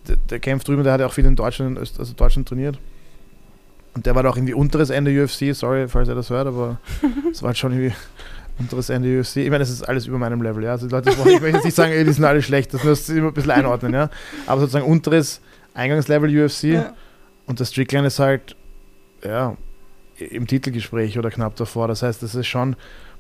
[0.08, 2.80] der, der kämpft drüben, der hat ja auch viel in Deutschland, also Deutschland trainiert.
[3.94, 6.80] Und der war da auch irgendwie unteres Ende UFC, sorry, falls er das hört, aber
[7.32, 7.94] es war halt schon irgendwie
[8.58, 9.38] unteres Ende UFC.
[9.38, 10.72] Ich meine, das ist alles über meinem Level, ja.
[10.72, 13.10] Also die Leute, ich möchte jetzt nicht sagen, ey, die sind alle schlecht, das muss
[13.10, 14.10] immer ein bisschen einordnen, ja.
[14.46, 15.42] Aber sozusagen unteres
[15.74, 16.94] Eingangslevel UFC ja.
[17.48, 18.56] und der Strickland ist halt,
[19.24, 19.58] ja,
[20.18, 21.88] im Titelgespräch oder knapp davor.
[21.88, 22.76] Das heißt, das ist schon,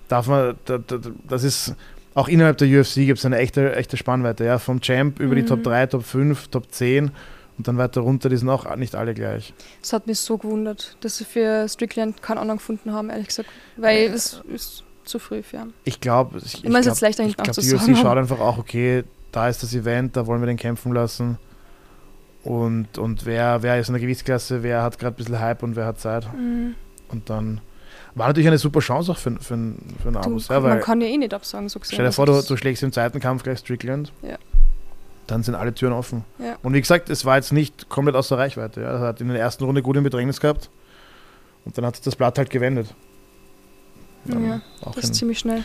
[0.07, 1.75] darf man, da, da, das ist,
[2.13, 4.59] auch innerhalb der UFC gibt es eine echte, echte Spannweite, ja.
[4.59, 5.47] Vom Champ über die Mhm.
[5.47, 7.11] Top 3, Top 5, Top 10
[7.57, 9.53] und dann weiter runter, die sind auch nicht alle gleich.
[9.81, 13.49] Es hat mich so gewundert, dass sie für Strickland keinen anderen gefunden haben, ehrlich gesagt.
[13.77, 15.73] Weil es ist zu früh für ihn.
[15.83, 17.73] Ich glaube, ich, ich glaub, jetzt leichter ich hinten glaube, die.
[17.73, 21.37] UFC schaut einfach auch, okay, da ist das Event, da wollen wir den kämpfen lassen.
[22.43, 25.75] Und, und wer, wer ist in der Gewichtsklasse, wer hat gerade ein bisschen Hype und
[25.75, 26.27] wer hat Zeit.
[26.33, 26.75] Mhm.
[27.09, 27.61] Und dann
[28.15, 29.39] war natürlich eine super Chance auch für, für,
[30.01, 30.47] für einen Abus.
[30.49, 31.95] Ja, man kann ja eh nicht absagen, so gesehen.
[31.95, 34.11] stell dir vor, du, du schlägst im zweiten Kampf gleich Strickland.
[34.21, 34.37] Ja.
[35.27, 36.25] Dann sind alle Türen offen.
[36.39, 36.57] Ja.
[36.61, 38.81] Und wie gesagt, es war jetzt nicht komplett außer Reichweite.
[38.81, 38.87] Ja.
[38.93, 40.69] Er hat in der ersten Runde gut in Bedrängnis gehabt.
[41.63, 42.93] Und dann hat sich das Blatt halt gewendet.
[44.25, 45.63] Dann Ja, das ist ziemlich schnell.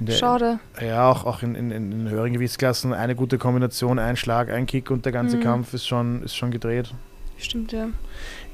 [0.00, 0.58] der, Schade.
[0.80, 4.66] Ja, auch, auch in, in, in, in höheren Gewichtsklassen eine gute Kombination, ein Schlag, ein
[4.66, 5.42] Kick und der ganze Mhm.
[5.42, 6.92] Kampf ist schon, ist schon gedreht.
[7.38, 7.88] Stimmt, ja.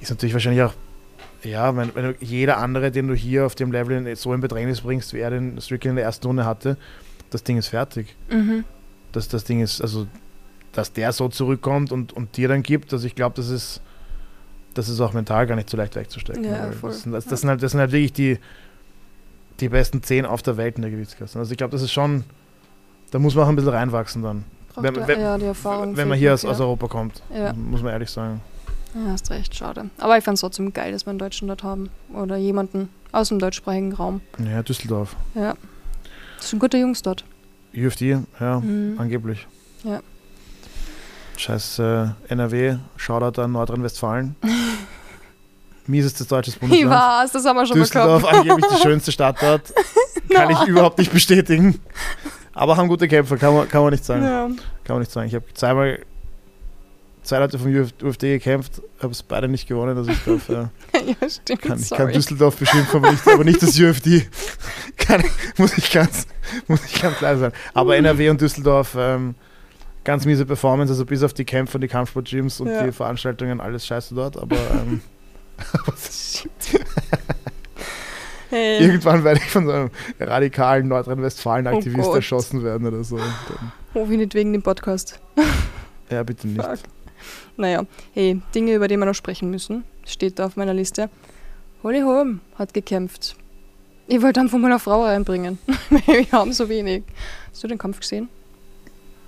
[0.00, 0.74] Ist natürlich wahrscheinlich auch,
[1.44, 4.40] ja, wenn, wenn du jeder andere, den du hier auf dem Level in, so in
[4.40, 6.76] Bedrängnis bringst, wie er den Strickland in der ersten Runde hatte,
[7.30, 8.16] das Ding ist fertig.
[8.30, 8.64] Mhm.
[9.12, 10.06] Das, das Ding ist, also,
[10.72, 13.80] dass der so zurückkommt und, und dir dann gibt, also ich glaube, das ist,
[14.74, 16.44] das ist auch mental gar nicht so leicht wegzustecken.
[16.44, 16.90] Ja, voll.
[16.90, 18.38] Das, sind, das, das, sind halt, das sind halt wirklich die,
[19.60, 21.38] die besten zehn auf der Welt in der Gewichtsklasse.
[21.38, 22.24] Also ich glaube, das ist schon,
[23.10, 24.44] da muss man auch ein bisschen reinwachsen dann.
[24.76, 25.96] Wenn- wenn- ja, die Erfahrung.
[25.96, 26.60] wenn man hier aus, aus.
[26.60, 27.22] Europa kommt,
[27.56, 28.40] muss man ehrlich sagen.
[28.94, 29.90] Ja, hast recht, schade.
[29.98, 31.90] Aber ich fand es trotzdem geil, dass wir einen Deutschen dort haben.
[32.12, 34.20] Oder jemanden aus dem deutschsprachigen Raum.
[34.38, 35.16] Ja, Düsseldorf.
[35.34, 35.54] Ja.
[36.38, 37.24] Das sind gute Jungs dort.
[37.76, 38.96] UFD, ja, Mhm.
[38.98, 39.46] angeblich.
[39.84, 40.00] Ja.
[41.36, 44.34] Scheiß äh, NRW, Shoutout an Nordrhein-Westfalen.
[45.86, 46.90] Miesestes deutsches Ich Bundesland.
[46.90, 48.36] weiß, das haben wir schon Düsseldorf, gehabt.
[48.38, 49.72] angeblich die schönste Stadt dort.
[50.32, 51.80] Kann ich überhaupt nicht bestätigen.
[52.52, 54.22] Aber haben gute Kämpfer, kann man, kann man nicht sagen.
[54.22, 54.46] Ja.
[54.84, 55.28] Kann man nicht sagen.
[55.28, 56.00] Ich habe zweimal,
[57.28, 60.70] zwei Leute vom Uf UFD gekämpft, habe es beide nicht gewonnen, also ich darf, ja,
[61.20, 61.62] ja, stimmt.
[61.62, 64.26] kann, ich kann Düsseldorf beschimpfen, aber nicht, aber nicht das UFD.
[64.96, 65.22] Kann,
[65.56, 66.26] muss, ich ganz,
[66.66, 67.52] muss ich ganz klar sein.
[67.72, 69.34] Aber NRW und Düsseldorf, ähm,
[70.04, 72.84] ganz miese Performance, also bis auf die Kämpfe und die Kampfsport-Gyms und Ja.
[72.84, 75.00] die Veranstaltungen, alles scheiße dort, aber ähm,
[78.50, 78.80] hey.
[78.82, 83.18] irgendwann werde ich von so einem radikalen Nordrhein-Westfalen-Aktivist Oh erschossen werden oder so.
[83.94, 85.20] Hoffe ich nicht wegen dem Podcast.
[86.10, 86.62] ja, bitte nicht.
[86.62, 86.78] Fuck.
[87.58, 87.82] Naja,
[88.14, 91.10] hey, Dinge, über die wir noch sprechen müssen, steht da auf meiner Liste.
[91.82, 93.36] Holly Holm hat gekämpft.
[94.06, 95.58] Ich wollte einfach mal eine Frau reinbringen.
[95.90, 97.02] wir haben so wenig.
[97.50, 98.28] Hast du den Kampf gesehen?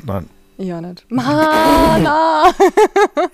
[0.04, 0.28] Nein.
[0.58, 1.06] Ja, nicht.
[1.10, 2.50] Mana!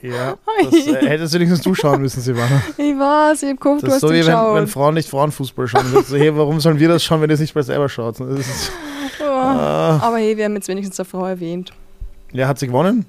[0.01, 2.63] Ja, das äh, hättest du wenigstens zuschauen müssen, Silvana.
[2.77, 4.67] ich weiß, ich hab gehofft, du hast so wie wenn, wenn.
[4.69, 5.87] Frauen nicht Frauenfußball schauen.
[6.07, 8.21] So, hey, warum sollen wir das schauen, wenn ihr es nicht mal selber schaut?
[8.21, 8.71] Ist,
[9.21, 9.25] Oh.
[9.25, 9.99] ah.
[10.03, 11.73] Aber hey, wir haben jetzt wenigstens eine Frau erwähnt.
[12.33, 13.07] Ja, hat sie gewonnen?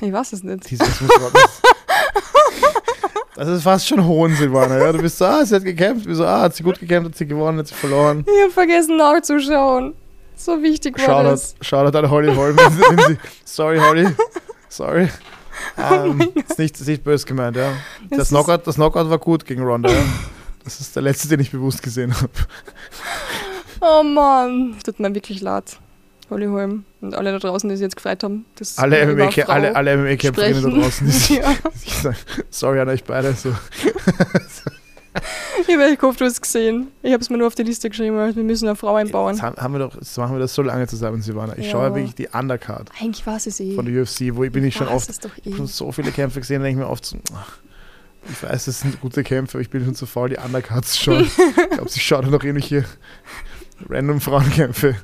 [0.00, 0.70] Ich weiß es nicht.
[0.70, 1.10] Dieses muss.
[3.36, 4.78] Das ist fast schon Hohn, Silvana.
[4.78, 4.92] Ja?
[4.92, 6.06] Du bist so, ah, sie hat gekämpft.
[6.06, 8.24] Wir so, ah, hat sie gut gekämpft, hat sie gewonnen, hat sie verloren.
[8.28, 9.94] Ich hab vergessen nachzuschauen.
[10.36, 11.54] So wichtig war Shoutout, das.
[11.60, 12.56] Shoutout an Holly Holm.
[13.44, 14.08] Sorry, Holly.
[14.68, 15.08] Sorry.
[15.78, 17.70] Ähm, ist, nicht, ist nicht böse gemeint, ja.
[18.10, 20.02] Es Das ist- Knockout, das Knockout war gut gegen Ronda, ja.
[20.64, 22.30] Das ist der letzte, den ich bewusst gesehen habe.
[23.80, 25.78] Oh Mann, tut mir wirklich leid.
[26.30, 28.44] Holly Holm und alle da draußen, die sich jetzt gefreut haben.
[28.56, 31.54] dass Alle wir über eine MMA-Kä- Frau alle, alle MMA-Kämpferinnen da draußen, die ja.
[32.02, 32.16] sagen,
[32.50, 33.32] sorry an euch beide.
[33.34, 33.54] So.
[35.66, 36.88] Ich habe echt gehofft, du hast es gesehen.
[37.02, 39.34] Ich habe es mir nur auf die Liste geschrieben, weil wir müssen eine Frau einbauen.
[39.34, 41.56] Jetzt, haben, wir doch, jetzt machen wir das so lange zusammen, Silvana.
[41.56, 41.70] Ich Ja.
[41.72, 43.74] schaue ja wirklich die Undercard Eigentlich war es eh.
[43.76, 45.08] von der UFC, wo ich bin ich schon oft
[45.44, 45.56] Ich eh.
[45.56, 47.58] habe so viele Kämpfe gesehen, denke ich mir oft so, ach,
[48.28, 51.02] ich weiß, das sind gute Kämpfe, aber ich bin schon zu faul, die Undercards zu
[51.04, 51.20] schauen.
[51.56, 52.84] ich glaube, sie schaut noch irgendwelche
[53.88, 54.96] random Frauenkämpfe.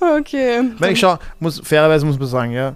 [0.00, 0.62] Okay.
[0.78, 2.74] Meine, ich schaue, muss, fairerweise muss man sagen, ja,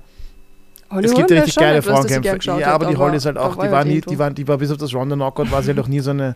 [0.90, 2.38] Holly es gibt ja richtig geile Frauenkämpfe.
[2.58, 4.70] Ja, aber die Holly ist halt auch, die war nie, die war, die war bis
[4.70, 6.34] auf das Ronda Knockout, war sie halt auch nie so eine,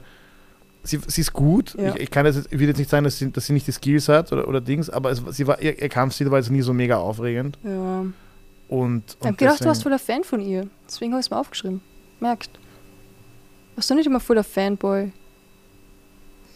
[0.82, 1.94] sie, sie ist gut, Ja.
[1.94, 3.72] ich, ich kann jetzt, ich will jetzt nicht sagen, dass sie, dass sie nicht die
[3.72, 6.62] Skills hat oder, oder Dings, aber es, sie war, ihr, ihr Kampfstil war jetzt nie
[6.62, 7.70] so mega aufregend Ja.
[8.00, 8.12] und,
[8.68, 10.68] und Ich habe gedacht, du warst deswegen- voll der Fan von ihr.
[10.86, 11.80] Deswegen habe ich es mir aufgeschrieben.
[12.20, 12.50] Merkt.
[13.74, 15.10] Warst du nicht immer voll der Fanboy?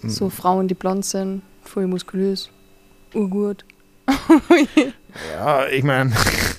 [0.03, 0.11] Hm.
[0.11, 2.49] So Frauen, die blond sind, voll muskulös,
[3.15, 3.65] urgut.
[5.35, 6.13] Ja, ich meine,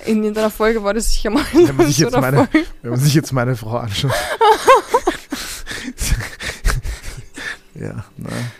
[0.04, 2.46] In irgendeiner Folge war das sicher mal Wenn man sich jetzt meine-.
[2.82, 4.10] Wenn man sich jetzt meine Frau anschaut.
[7.74, 8.50] ja, nein.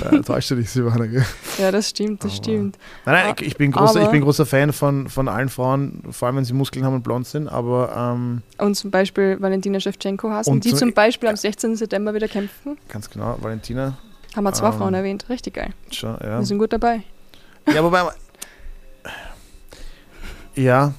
[0.00, 1.06] Da täuscht du dich, Silvana.
[1.06, 1.24] Gell?
[1.58, 2.78] Ja, das stimmt, das Aber- stimmt.
[3.04, 6.36] Nein, nein, ich, bin großer, ich bin großer Fan von, von allen Frauen, vor allem
[6.36, 10.50] wenn sie Muskeln haben und blond sind, aber ähm, Und zum Beispiel Valentina Shevchenko hassen,
[10.50, 11.76] Und die zum- zum Beispiel am 16.
[11.76, 12.78] September wieder kämpfen.
[12.88, 13.98] ganz genau, Valentina,
[14.36, 15.26] Haben wir zwei Ähm, Frauen erwähnt.
[15.28, 15.70] Richtig geil.
[15.90, 16.38] schon, ja.
[16.38, 17.02] Wir sind gut dabei.
[17.66, 18.02] Ja, wobei.
[20.54, 20.92] Ja,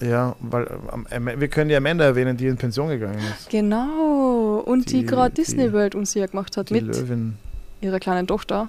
[0.00, 0.66] ja, weil
[1.10, 3.50] ähm, wir können die Amanda erwähnen, die in Pension gegangen ist.
[3.50, 4.62] Genau.
[4.64, 7.36] Und die, Die- gerade die- Disney World unsicher gemacht hat mit Löwin.
[7.80, 8.68] ihrer kleinen Tochter,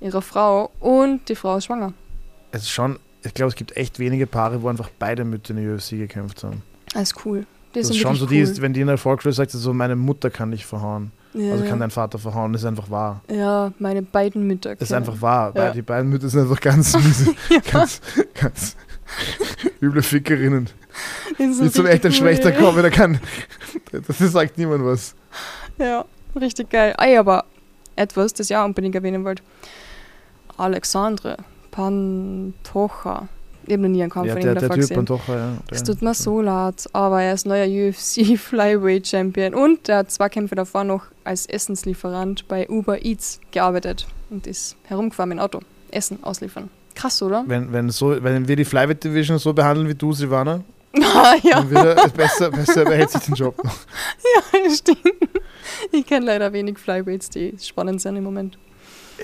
[0.00, 1.92] ihrer Frau und die Frau ist schwanger.
[2.52, 5.64] Es ist schon, ich glaube, es gibt echt wenige Paare, wo einfach beide Mütter in
[5.64, 6.62] der UFC gekämpft haben.
[6.94, 7.44] Alles cool.
[7.74, 9.74] Die Das ist schon so, wirklich die ist, wenn die in der Volksschule sagt, so
[9.74, 11.10] meine Mutter kann dich verhauen.
[11.34, 11.70] Ja, Also ja.
[11.70, 13.22] kann dein Vater verhauen, das ist einfach wahr.
[13.30, 14.74] ja, meine beiden Mütter.
[14.76, 15.52] Das ist einfach wahr.
[15.54, 15.62] Ja.
[15.62, 17.34] Weil Die beiden Mütter sind einfach ganz miese,
[17.72, 18.00] ganz,
[18.34, 18.76] ganz
[19.80, 20.68] üble Fickerinnen.
[21.36, 23.20] Sind Die zum echten Schwächter kommen, da kann.
[23.92, 25.14] Das sagt niemand was.
[25.78, 26.04] Ja,
[26.38, 26.94] richtig geil.
[26.98, 27.44] Ey, aber
[27.96, 29.42] etwas, das ich auch unbedingt erwähnen wollte.
[30.56, 31.36] Alexandre
[31.70, 33.28] Pantoja.
[33.68, 34.96] Ich habe noch nie einen Kampf Ja, von der, ihm der davor Typ gesehen.
[35.04, 35.52] Pantoja, ja.
[35.70, 39.98] Es der- tut mir so leid, aber er ist neuer UFC Flyweight Champion und er
[39.98, 45.38] hat zwei Kämpfe davor noch als Essenslieferant bei Uber Eats gearbeitet und ist herumgefahren mit
[45.38, 45.60] dem Auto.
[45.90, 46.70] Essen ausliefern.
[46.94, 47.44] Krass, oder?
[47.46, 50.62] Wenn, wenn, so, wenn wir die Flyweight Division so behandeln wie du, Silvana,
[51.14, 53.76] Ah, ja, dann wird er besser, besser behält sich den Job noch.
[54.74, 54.98] stimmt.
[55.92, 58.58] Ich kenne leider wenig Flyweights, die spannend sind im Moment.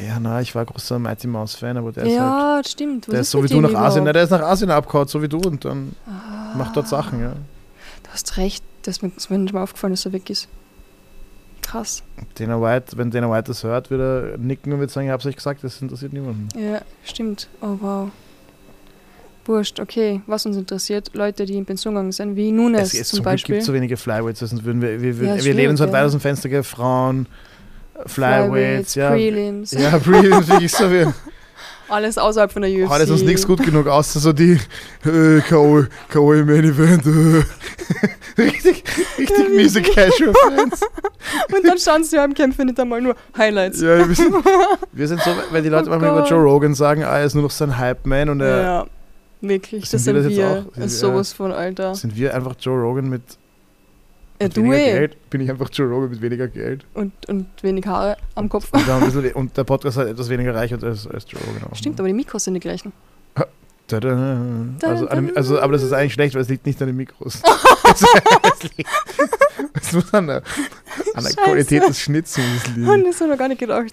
[0.00, 2.18] Ja, na, ich war großer Mighty Mouse Fan, aber der ist halt.
[2.18, 3.06] ja, stimmt.
[3.08, 4.04] Was Der ist ist so wie du nach Asien.
[4.04, 7.20] Na, der ist nach Asien abgehauen, so wie du, und dann Ah, macht dort Sachen,
[7.20, 7.30] ja.
[8.02, 10.48] Du hast recht, das ist mir, nicht mal aufgefallen, dass er weg ist.
[11.62, 12.02] Krass.
[12.34, 15.24] Dana White, wenn Dana White das hört, wird er nicken und wird sagen, ich hab's
[15.26, 16.48] euch gesagt, das interessiert niemanden.
[16.58, 17.48] Ja, stimmt.
[17.62, 18.10] Oh wow.
[19.46, 20.22] Wurscht, okay.
[20.26, 23.56] Was uns interessiert, Leute, die in Pension gegangen sind, wie Nunes Es, es zum Beispiel.
[23.56, 25.98] gibt so wenige Flyweights, sonst würden wir, wir, wir, Ja, wir lehnen uns halt ja.
[25.98, 26.62] weit aus dem Fenster?
[26.64, 27.26] Frauen,
[28.06, 29.10] Flyweights, ja.
[29.10, 29.72] Prelims.
[29.72, 31.06] Ja, Prelims, wirklich so wie.
[31.88, 32.88] Alles außerhalb von der UFC.
[32.90, 34.58] Heute ist uns nichts gut genug, außer so die
[35.04, 35.84] äh, K.O.
[36.08, 36.32] K.O.
[36.32, 37.04] im Main Event.
[37.06, 37.44] Äh.
[38.42, 38.82] richtig,
[39.18, 40.80] richtig miese Casual-Fans.
[41.54, 43.82] Und dann schauen sie beim Kämpfen nicht einmal nur Highlights.
[43.82, 44.34] Ja, wir sind,
[44.92, 46.26] wir sind so, wenn die Leute Oh manchmal über.
[46.26, 48.86] Joe Rogan sagen, ah, er ist nur noch sein Hype-Man und er, Ja.
[49.42, 50.48] Wirklich, Sind das wir sind das jetzt wir.
[50.48, 50.64] auch?
[50.64, 51.94] Das Sind ist wir- sowas von, Alter.
[51.94, 53.22] Sind wir einfach Joe Rogan mit,
[54.44, 54.92] Ja, mit du weniger eh.
[54.92, 55.30] Geld?
[55.30, 56.84] Bin ich einfach Joe Rogan mit weniger Geld?
[56.94, 58.68] Und, und wenig Haare am Kopf.
[58.72, 61.40] Und, wir haben ein bisschen, und der Podcast hat etwas weniger Reichweite als, als Joe
[61.46, 61.70] Rogan.
[61.70, 62.00] Auch, Stimmt, ne?
[62.00, 62.92] aber die Mikros sind die gleichen.
[63.92, 67.42] Also, also, aber das ist eigentlich schlecht, weil es liegt nicht an den Mikros.
[69.74, 70.42] es muss an der,
[71.12, 71.32] an der.
[71.34, 72.46] Qualität des Schnitzens
[72.78, 73.10] Mann, liegen.
[73.10, 73.92] das habe ich noch gar nicht gedacht.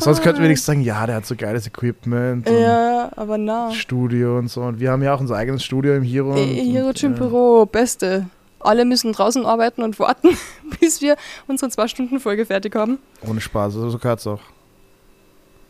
[0.00, 3.70] Sonst könnten wir wenigstens sagen, ja, der hat so geiles Equipment und ja, aber na.
[3.72, 4.62] Studio und so.
[4.62, 6.30] Und wir haben ja auch unser eigenes Studio im Hero.
[6.32, 7.18] und- Hero Gym ja.
[7.18, 8.26] Büro, beste.
[8.60, 10.30] Alle müssen draußen arbeiten und warten,
[10.80, 11.16] bis wir
[11.46, 12.98] unsere 2-Stunden-Folge fertig haben.
[13.26, 14.40] Ohne Spaß, also so gehört es auch.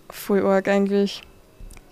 [0.08, 1.22] Voll arg eigentlich.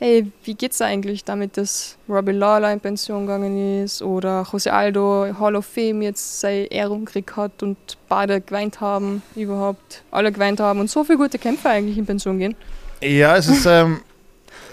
[0.07, 5.29] Hey, wie geht's eigentlich damit, dass Robbie Lawler in Pension gegangen ist oder José Aldo
[5.41, 10.61] Hall of Fame jetzt seine Ehrung gekriegt hat und beide geweint haben, überhaupt alle geweint
[10.61, 12.55] haben und so viele gute Kämpfer eigentlich in Pension gehen?
[13.01, 14.01] Ja, es ist, ähm,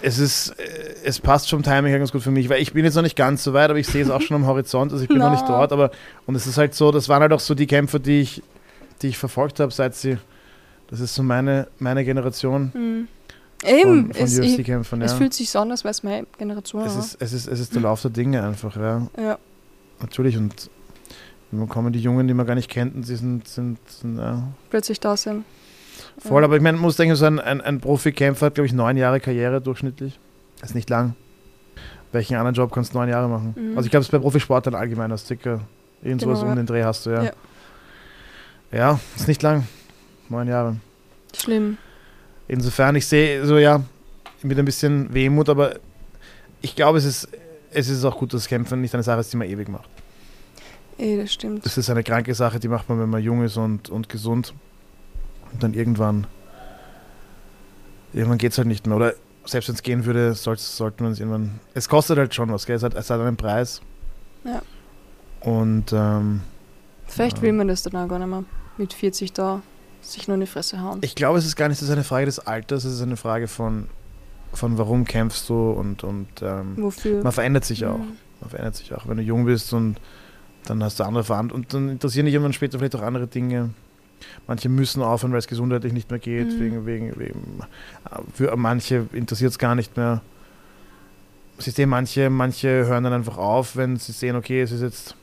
[0.02, 2.84] es ist, äh, es passt vom Timing her ganz gut für mich, weil ich bin
[2.84, 5.02] jetzt noch nicht ganz so weit, aber ich sehe es auch schon am Horizont, also
[5.02, 5.92] ich bin noch nicht dort, aber
[6.26, 8.42] und es ist halt so, das waren halt auch so die Kämpfer, die ich,
[9.00, 10.18] die ich verfolgt habe, seit sie,
[10.88, 13.08] das ist so meine, meine Generation Hm.
[13.64, 15.06] Eben, von, von es, ich, UFC-Kämpfern, ja.
[15.06, 16.82] es fühlt sich so an, als wäre es meine Generation.
[16.84, 19.06] es, ist, es, ist, es ist der Lauf der Dinge einfach, ja.
[19.16, 19.38] ja.
[20.00, 20.70] Natürlich und
[21.52, 24.42] dann kommen die Jungen, die man gar nicht kennt, und sie sind, sind, sind ja,
[24.70, 25.44] plötzlich da sind.
[26.18, 26.46] Voll, Ja.
[26.46, 28.96] aber ich meine, man muss denken, so ein, ein, ein Profikämpfer hat, glaube ich, neun
[28.96, 30.18] Jahre Karriere durchschnittlich.
[30.60, 31.14] Das ist nicht lang.
[32.12, 33.54] Welchen anderen Job kannst du neun Jahre machen?
[33.56, 33.76] Mhm.
[33.76, 35.60] Also ich glaube, es ist bei Profisportlern allgemein, das circa
[36.02, 36.54] irgendwas Genau, um ja.
[36.56, 37.22] den Dreh hast du, ja.
[37.24, 37.32] Ja.
[38.72, 39.66] Ja, ist nicht lang.
[40.28, 40.76] Neun Jahre.
[41.36, 41.76] Schlimm.
[42.48, 43.82] Insofern, ich sehe so, ja,
[44.42, 45.76] mit ein bisschen Wehmut, aber
[46.60, 47.28] ich glaube, es ist,
[47.72, 49.88] es ist auch gut, dass Kämpfen nicht eine Sache ist, die man ewig macht.
[50.98, 51.64] Ey, das stimmt.
[51.64, 54.52] Das ist eine kranke Sache, die macht man, wenn man jung ist und, und gesund.
[55.52, 56.26] Und dann irgendwann,
[58.12, 58.96] irgendwann geht es halt nicht mehr.
[58.96, 59.14] Oder
[59.44, 61.60] selbst wenn es gehen würde, sollte sollte man es irgendwann.
[61.74, 62.76] Es kostet halt schon was, gell?
[62.76, 63.80] Es hat, es hat einen Preis.
[64.44, 64.60] Ja.
[65.40, 66.42] Und ähm,
[67.06, 67.42] Vielleicht Ja.
[67.42, 68.44] will man das dann auch gar nicht mehr.
[68.78, 69.62] Mit 40 da
[70.02, 70.98] sich nur in die Fresse hauen.
[71.02, 73.48] ich glaube, es ist gar nicht so eine Frage des Alters, es ist eine Frage
[73.48, 73.88] von,
[74.52, 77.22] von warum kämpfst du und, und ähm, Wofür?
[77.22, 77.98] man verändert sich auch.
[77.98, 78.16] Mhm.
[78.40, 79.06] Man verändert sich auch.
[79.06, 79.96] Wenn du jung bist und
[80.64, 81.64] dann hast du andere Verantwortung.
[81.64, 83.70] Und dann interessieren dich irgendwann später vielleicht auch andere Dinge.
[84.46, 86.48] Manche müssen aufhören, weil es gesundheitlich nicht mehr geht.
[86.48, 86.60] Mhm.
[86.60, 87.60] Wegen, wegen, wegen,
[88.10, 90.22] äh, für manche interessiert es gar nicht mehr.
[91.58, 95.16] Sie sehen, manche, manche hören dann einfach auf, wenn sie sehen, okay, es ist jetzt,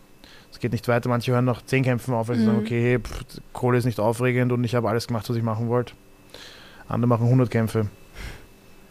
[0.51, 1.09] es geht nicht weiter.
[1.09, 2.47] Manche hören nach zehn Kämpfen auf, weil sie Mhm.
[2.47, 3.23] sagen, okay, pff,
[3.53, 5.93] Kohle ist nicht aufregend und ich habe alles gemacht, was ich machen wollte.
[6.87, 7.87] Andere machen 100 Kämpfe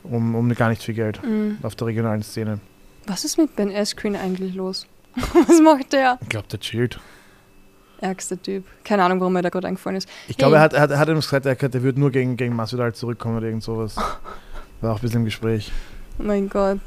[0.04, 1.59] um, um gar nicht viel Geld Mhm.
[1.62, 2.61] auf der regionalen Szene.
[3.06, 4.86] Was ist mit Ben Askren eigentlich los?
[5.16, 6.18] Was macht der?
[6.22, 7.00] Ich glaube, der chillt.
[8.00, 8.64] Ärgster Typ.
[8.84, 10.09] Keine Ahnung, warum mir da gerade eingefallen ist.
[10.28, 10.61] Ich glaube, Hey.
[10.61, 12.94] er hat, er hat, er hat uns gesagt, er, er würde nur gegen, gegen Masvidal
[12.94, 13.96] zurückkommen oder irgend sowas.
[14.80, 15.72] War auch ein bisschen im Gespräch.
[16.20, 16.78] Oh mein Gott.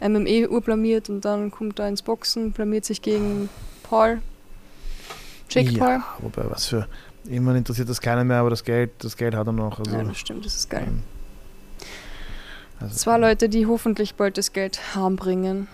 [0.00, 3.48] MMA urblamiert und dann kommt er ins Boxen, blamiert sich gegen
[3.82, 4.20] Paul.
[5.50, 6.02] Jake ja, Paul.
[6.20, 6.86] wobei, was für.
[7.24, 9.78] Irgendwann interessiert das keiner mehr, aber das Geld, das Geld hat er noch.
[9.78, 10.84] Also, Ja, das stimmt, das ist geil.
[10.86, 11.02] ähm,
[12.80, 15.66] also, Zwei Leute, die hoffentlich bald das Geld harmbringen.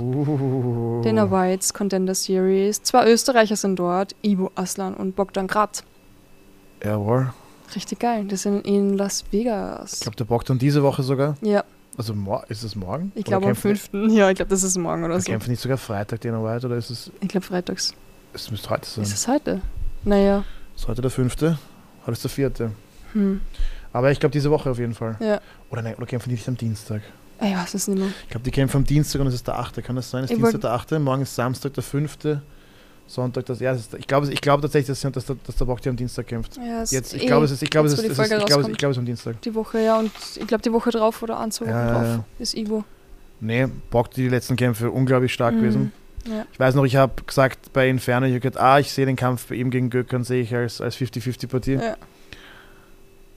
[0.00, 2.82] Uh, Dana Whites Contender Series.
[2.82, 5.82] Zwei Österreicher sind dort, Ivo Aslan und Bogdan Grad.
[6.84, 7.32] Jawohl.
[7.74, 8.24] Richtig geil.
[8.24, 9.94] Die sind in Las Vegas.
[9.94, 11.36] Ich glaube, der Bogdan diese Woche sogar.
[11.40, 11.64] ja,
[11.98, 12.14] Also,
[12.48, 13.12] ist es morgen?
[13.14, 14.12] ich glaube am kämpfen- 5.
[14.12, 15.26] Ja, ich glaube, das ist morgen oder so.
[15.30, 17.10] kämpfen nicht sogar Freitag Dana White oder ist es.
[17.20, 17.94] Ich glaube freitags.
[18.32, 19.04] Es müsste heute sein.
[19.04, 19.60] Ist es heute?
[20.04, 20.44] Naja.
[20.74, 21.58] Ist heute der fünfte?
[22.02, 22.70] Heute ist der vierte.
[23.12, 23.40] Hm.
[23.92, 25.16] Aber ich glaube, diese Woche auf jeden Fall.
[25.20, 25.40] Ja.
[25.70, 27.02] Oder nein, oder kämpfen die nicht am Dienstag?
[27.42, 28.08] Ich weiß es nicht mehr.
[28.22, 29.82] Ich glaube, die kämpfen am Dienstag und es ist der 8.
[29.84, 30.24] Kann das sein?
[30.24, 30.92] Es ist Ich Dienstag der 8.
[30.92, 32.16] Morgen ist Samstag der 5.
[33.06, 33.60] Sonntag das.
[33.60, 35.96] Ja, es ist, ich glaube ich glaube tatsächlich, dass, dass, der, dass der Bock am
[35.96, 36.56] Dienstag kämpft.
[36.56, 38.76] Ja, Jetzt, ich eh glaube, es ist, ich glaube, es ist, ich glaube, es- ich
[38.78, 39.40] glaube, es ist am Dienstag.
[39.42, 42.24] Die Woche, ja, und ich glaube die Woche drauf oder Wochen Ja, drauf ja.
[42.38, 42.84] ist Ivo.
[43.40, 45.60] Nee, Bock die letzten Kämpfe unglaublich stark Mhm.
[45.60, 45.92] gewesen.
[46.26, 46.46] Ja.
[46.52, 49.16] Ich weiß noch, ich habe gesagt bei Inferno, ich habe gesagt, ah, ich sehe den
[49.16, 51.72] Kampf bei ihm gegen Gökhan, sehe ich als, als 50-50-Partie.
[51.74, 51.96] Ja.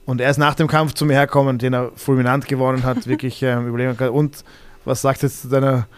[0.04, 3.42] Und er ist nach dem Kampf zu mir hergekommen, den er fulminant gewonnen hat, wirklich
[3.42, 4.10] ähm, überlegen kann.
[4.10, 4.44] Und
[4.84, 5.88] was sagst du jetzt zu deiner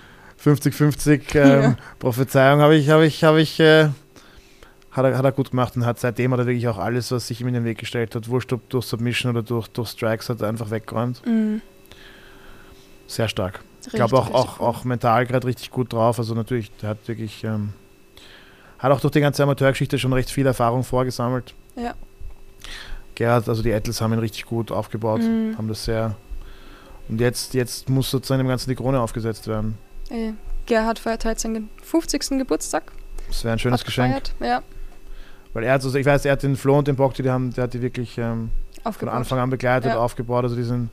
[0.43, 1.76] 50-50 ähm, Ja.
[1.99, 2.61] Prophezeiung?
[2.61, 3.89] Habe ich, habe ich, habe ich, äh,
[4.93, 7.26] hat, er, hat er gut gemacht und hat seitdem hat er wirklich auch alles, was
[7.28, 10.28] sich ihm in den Weg gestellt hat, wurscht ob durch Submission oder durch, durch Strikes,
[10.28, 11.24] hat er einfach weggeräumt.
[11.26, 11.61] Mhm.
[13.07, 13.61] Sehr stark.
[13.86, 16.18] Ich glaube auch, auch, auch mental gerade richtig gut drauf.
[16.18, 17.72] Also natürlich, der hat wirklich, ähm,
[18.78, 21.55] hat auch durch die ganze Amateurgeschichte schon recht viel Erfahrung vorgesammelt.
[21.74, 21.95] Ja.
[23.14, 25.57] Gerhard, also die Ettels haben ihn richtig gut aufgebaut, Mhm.
[25.57, 26.16] haben das sehr.
[27.09, 29.78] Und jetzt, jetzt muss sozusagen dem Ganzen die Krone aufgesetzt werden.
[30.11, 30.34] Ey,
[30.66, 32.38] Gerhard feiert heute seinen 50.
[32.38, 32.92] Geburtstag.
[33.28, 34.14] Das wäre ein schönes Hat Geschenk.
[34.14, 34.32] gefeiert.
[34.40, 34.62] Ja,
[35.52, 37.52] Weil er hat, also ich weiß, er hat den Flo und den Bock, die haben,
[37.52, 38.50] der hat die wirklich ähm,
[38.90, 39.09] von.
[39.09, 39.98] Anfang an begleitet, Ja.
[39.98, 40.44] aufgebaut.
[40.44, 40.90] Also die sind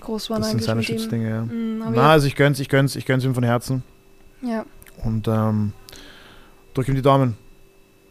[0.00, 0.82] groß waren Das sind seine.
[0.82, 1.42] Schutzdinge, ja.
[1.42, 3.82] Mm, Na, also ich gönn's, ich gönn's, ich gönn's ihm von Herzen.
[4.42, 4.48] ja.
[4.50, 4.64] ja.
[5.04, 5.72] Und ähm,
[6.74, 7.36] drück ihm die Daumen.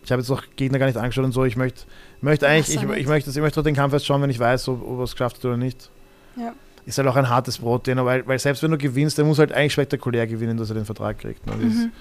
[0.04, 1.46] Ich habe jetzt auch Gegner gar nicht angeschaut und so.
[1.46, 1.84] Ich möchte
[2.22, 2.98] möchte eigentlich, ich, nicht.
[2.98, 5.04] ich möchte ich möchte doch den Kampf erst schauen, wenn ich weiß, ob, ob er
[5.04, 5.90] es geschafft hat oder nicht.
[6.36, 6.54] Ja.
[6.86, 9.52] Ist halt auch ein hartes Brot, weil, weil selbst wenn du gewinnst, der muss halt
[9.52, 11.46] eigentlich spektakulär gewinnen, dass er den Vertrag kriegt.
[11.46, 11.54] Ne?
[11.56, 11.92] Das, ist, Mhm.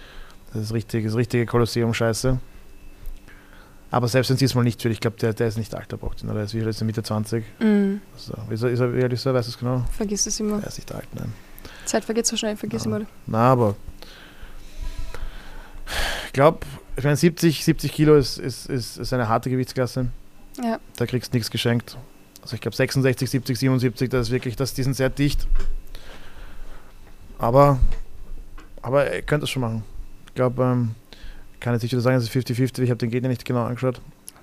[0.55, 2.39] das ist richtig, das ist richtige Kolosseum-Scheiße.
[3.93, 6.45] Aber selbst wenn es diesmal nicht wird, ich glaube, der, der ist nicht alter der
[6.45, 7.45] ist wie alt ist er, Mitte 20.
[7.59, 9.85] Mm, Also, ist er, ist er, wie alt ist er, weißt du es genau?
[9.91, 10.61] vergiss es immer.
[10.63, 11.33] Er ist nicht alt, nein.
[11.85, 12.97] Zeit vergeht so schnell, vergiss Ja.
[12.97, 13.07] immer.
[13.27, 13.75] Na, aber
[16.27, 16.61] ich glaube,
[16.97, 20.07] ich meine, 70, 70 Kilo ist, ist, ist, ist eine harte Gewichtsklasse.
[20.63, 20.79] Ja.
[20.97, 21.97] Da kriegst du nichts geschenkt.
[22.43, 25.47] Also ich glaube 66, 70, 77, das ist wirklich, das, die sind sehr dicht.
[27.39, 27.79] Aber,
[28.83, 29.85] aber er könnte es schon machen.
[30.27, 30.95] Ich glaube, ähm,
[31.61, 34.01] kann jetzt nicht wieder sagen, es ist 50-50, ich habe den Gegner nicht genau angeschaut.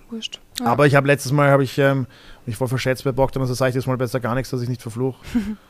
[0.10, 0.40] Wurscht.
[0.60, 0.68] Ja.
[0.68, 2.08] Aber ich habe letztes Mal, habe ich ähm,
[2.46, 4.70] mich voll verschätzt bei Bogdan, also sage ich jetzt mal besser gar nichts, dass ich
[4.70, 5.18] nicht verfluche.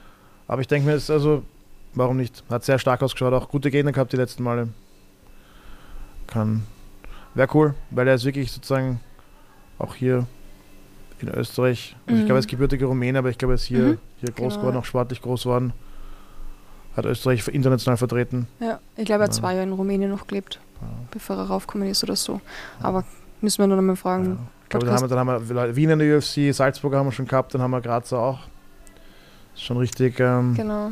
[0.48, 1.44] aber ich denke mir, es ist also,
[1.94, 2.44] warum nicht?
[2.50, 4.70] Hat sehr stark ausgeschaut, auch gute Gegner gehabt die letzten Male.
[6.28, 6.64] Kann,
[7.34, 9.00] wäre cool, weil er ist wirklich sozusagen
[9.80, 10.28] auch hier
[11.20, 11.96] in Österreich.
[12.06, 12.52] Also ich glaube, er ist Mhm.
[12.52, 13.98] gebürtiger Rumäne, aber ich glaube, er ist hier, Mhm.
[14.18, 15.74] hier groß Genau, geworden, auch sportlich groß geworden.
[16.96, 18.48] Hat Österreich international vertreten.
[18.60, 18.80] ja.
[18.96, 19.42] Ich glaube, er hat Ja.
[19.42, 20.88] zwei Jahre in Rumänien noch gelebt, Ja.
[21.12, 22.42] bevor er raufgekommen ist oder so.
[22.82, 23.04] Aber
[23.42, 24.02] müssen wir dann einmal Ja.
[24.02, 24.40] fragen.
[24.64, 27.12] Ich glaube, dann haben, wir, dann haben wir Wien in der UFC, Salzburg haben wir
[27.12, 28.40] schon gehabt, dann haben wir Grazer auch.
[29.56, 30.92] Ist schon richtig, ähm, Genau.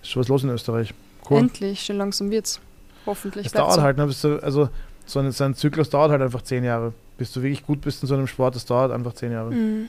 [0.00, 0.94] ist schon was los in Österreich.
[1.28, 1.38] Cool.
[1.38, 2.60] Endlich, schon langsam wird's.
[3.04, 3.46] Hoffentlich.
[3.46, 3.82] Es dauert so.
[3.82, 4.68] halt, ne, also
[5.06, 6.92] so ein, so ein Zyklus dauert halt einfach zehn Jahre.
[7.22, 9.52] Bis du wirklich gut bist in so einem Sport, das dauert einfach zehn Jahre.
[9.52, 9.88] Mhm.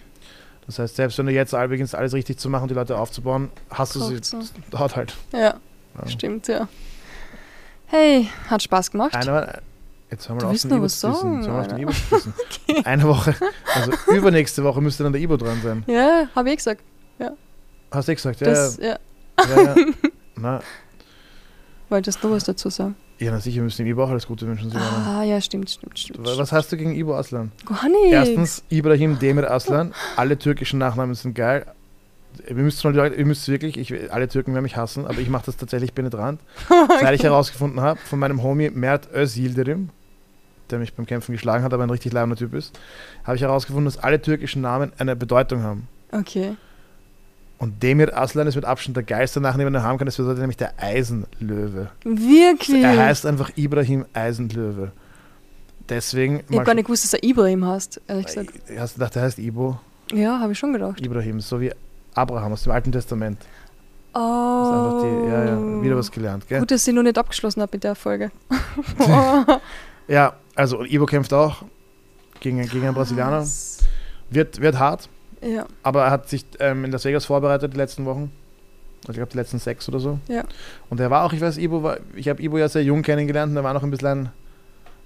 [0.68, 3.96] Das heißt, selbst wenn du jetzt beginnst, alles richtig zu machen, die Leute aufzubauen, hast
[3.96, 5.16] du sie, das dauert halt.
[5.32, 5.40] Ja,
[6.00, 6.08] Ja.
[6.08, 6.68] stimmt, ja.
[7.88, 9.16] Hey, hat Spaß gemacht.
[9.16, 9.64] Eine,
[10.12, 12.34] jetzt haben wir auf den Ibo zu den zu pissen.
[12.84, 13.34] Eine Woche,
[13.74, 15.84] also übernächste Woche müsste dann der Ibo dran sein.
[15.88, 16.84] Ja, habe ich gesagt.
[17.90, 18.42] Hast du gesagt?
[18.42, 19.00] Ja, Das, ja.
[19.40, 19.76] ja, ja.
[20.36, 20.62] Na,
[21.90, 22.96] Wolltest du was dazu sagen?
[23.24, 24.70] Ja, na sicher, wir müssen Ibo auch alles Gute wünschen.
[24.70, 25.20] Silvana.
[25.20, 26.20] Ah, ja, stimmt, stimmt, stimmt.
[26.24, 27.52] Was hast du gegen Ibo Aslan?
[27.66, 28.12] Gar nicht.
[28.12, 29.94] Erstens, Ibrahim Demir Aslan.
[30.16, 31.66] Alle türkischen Nachnamen sind geil.
[32.48, 35.46] Ihr müsst, mal, ihr müsst wirklich, ich, alle Türken werden mich hassen, aber ich mache
[35.46, 36.42] das tatsächlich penetrant.
[37.00, 39.90] Seit ich herausgefunden habe, von meinem Homie Mert Özildirim,
[40.70, 42.78] der mich beim Kämpfen geschlagen hat, aber ein richtig leibender Typ ist,
[43.24, 45.88] habe ich herausgefunden, dass alle türkischen Namen eine Bedeutung haben.
[46.12, 46.56] Okay.
[47.64, 50.06] Und Demir Aslan ist mit Abstand der geilste Nachname, den er haben kann.
[50.06, 51.92] Das bedeutet nämlich der Eisenlöwe.
[52.04, 52.84] Wirklich?
[52.84, 54.92] Er heißt einfach Ibrahim Eisenlöwe.
[55.88, 56.42] Deswegen.
[56.50, 58.50] ich habe gar nicht gewusst, dass er Ibrahim heißt, ehrlich gesagt.
[58.78, 59.80] Hast du gedacht, der heißt Ibo?
[60.12, 61.00] Ja, habe ich schon gedacht.
[61.00, 61.72] Ibrahim, so wie
[62.14, 63.38] Abraham aus dem Alten Testament.
[64.14, 65.00] Oh.
[65.02, 66.60] Die, ja, ja, wieder was gelernt, gell?
[66.60, 68.30] Gut, dass ich noch nicht abgeschlossen habe mit der Folge.
[70.10, 71.64] Ja, also Ibo kämpft auch
[72.42, 73.48] gegen, gegen einen Brasilianer.
[74.30, 75.08] Wird, wird hart,
[75.46, 78.32] Ja, aber er hat sich ähm, in Las Vegas vorbereitet die letzten Wochen.
[79.02, 80.20] Also ich glaube die letzten sechs oder so.
[80.30, 80.44] Ja.
[80.90, 83.52] Und er war auch, ich weiß, Ibo war, ich habe Ibo ja sehr jung kennengelernt
[83.52, 84.30] und er war noch ein bisschen ein,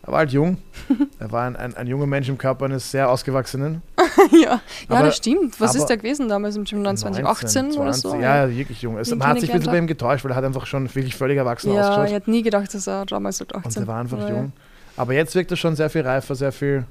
[0.04, 0.58] er war halt jung.
[1.20, 3.82] er war ein, ein, ein junger Mensch im Körper eines sehr ausgewachsenen.
[4.32, 4.40] ja.
[4.40, 5.60] ja Aber- das stimmt.
[5.60, 7.26] Was ist der gewesen damals im Gym 29?
[7.26, 8.14] 18 oder so?
[8.16, 9.00] Ja, ja, wirklich jung.
[9.00, 11.16] Ihn man hat sich ein bisschen bei ihm getäuscht, weil er hat einfach schon wirklich
[11.16, 12.12] völlig erwachsen Ja, ich ausgeschaut.
[12.14, 14.54] hätte nie gedacht, dass er damals so 18 Und er war einfach Ja, jung.
[14.96, 16.86] Aber jetzt wirkt er schon sehr viel reifer, sehr viel,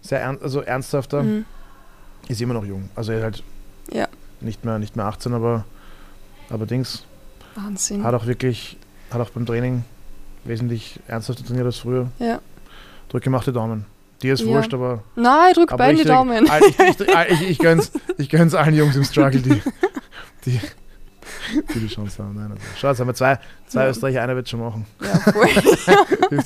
[0.00, 1.22] sehr ern also ernsthafter.
[1.22, 1.44] Mhm.
[2.28, 2.88] Ist immer noch jung.
[2.94, 3.42] Also er ist halt
[3.92, 4.08] Ja.
[4.40, 5.64] nicht mehr, nicht mehr 18, aber,
[6.48, 7.04] aber Dings.
[7.54, 8.04] Wahnsinn.
[8.04, 8.76] Hat auch wirklich,
[9.10, 9.84] hat auch beim Training
[10.44, 12.08] wesentlich ernsthafter trainiert als früher.
[12.18, 12.40] Ja.
[13.08, 13.84] Drück gemachte Daumen.
[14.22, 14.46] Dir ist Ja.
[14.48, 15.02] wurscht, aber.
[15.16, 16.48] Nein, drück beide ich die Daumen.
[16.48, 17.00] all- Ich, ich,
[17.40, 19.60] ich, ich, gönn's, ich gönn's allen Jungs im Struggle, die
[20.46, 20.60] die,
[21.74, 22.34] die, die Chance haben.
[22.34, 22.62] Nein, also.
[22.78, 23.90] Schau, jetzt haben wir zwei, zwei Ja.
[23.90, 24.86] Österreicher, einer wird schon machen.
[25.02, 25.48] Ja, voll.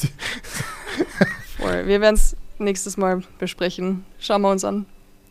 [1.58, 1.86] voll.
[1.86, 4.04] Wir werden es nächstes Mal besprechen.
[4.18, 4.86] Schauen wir uns an,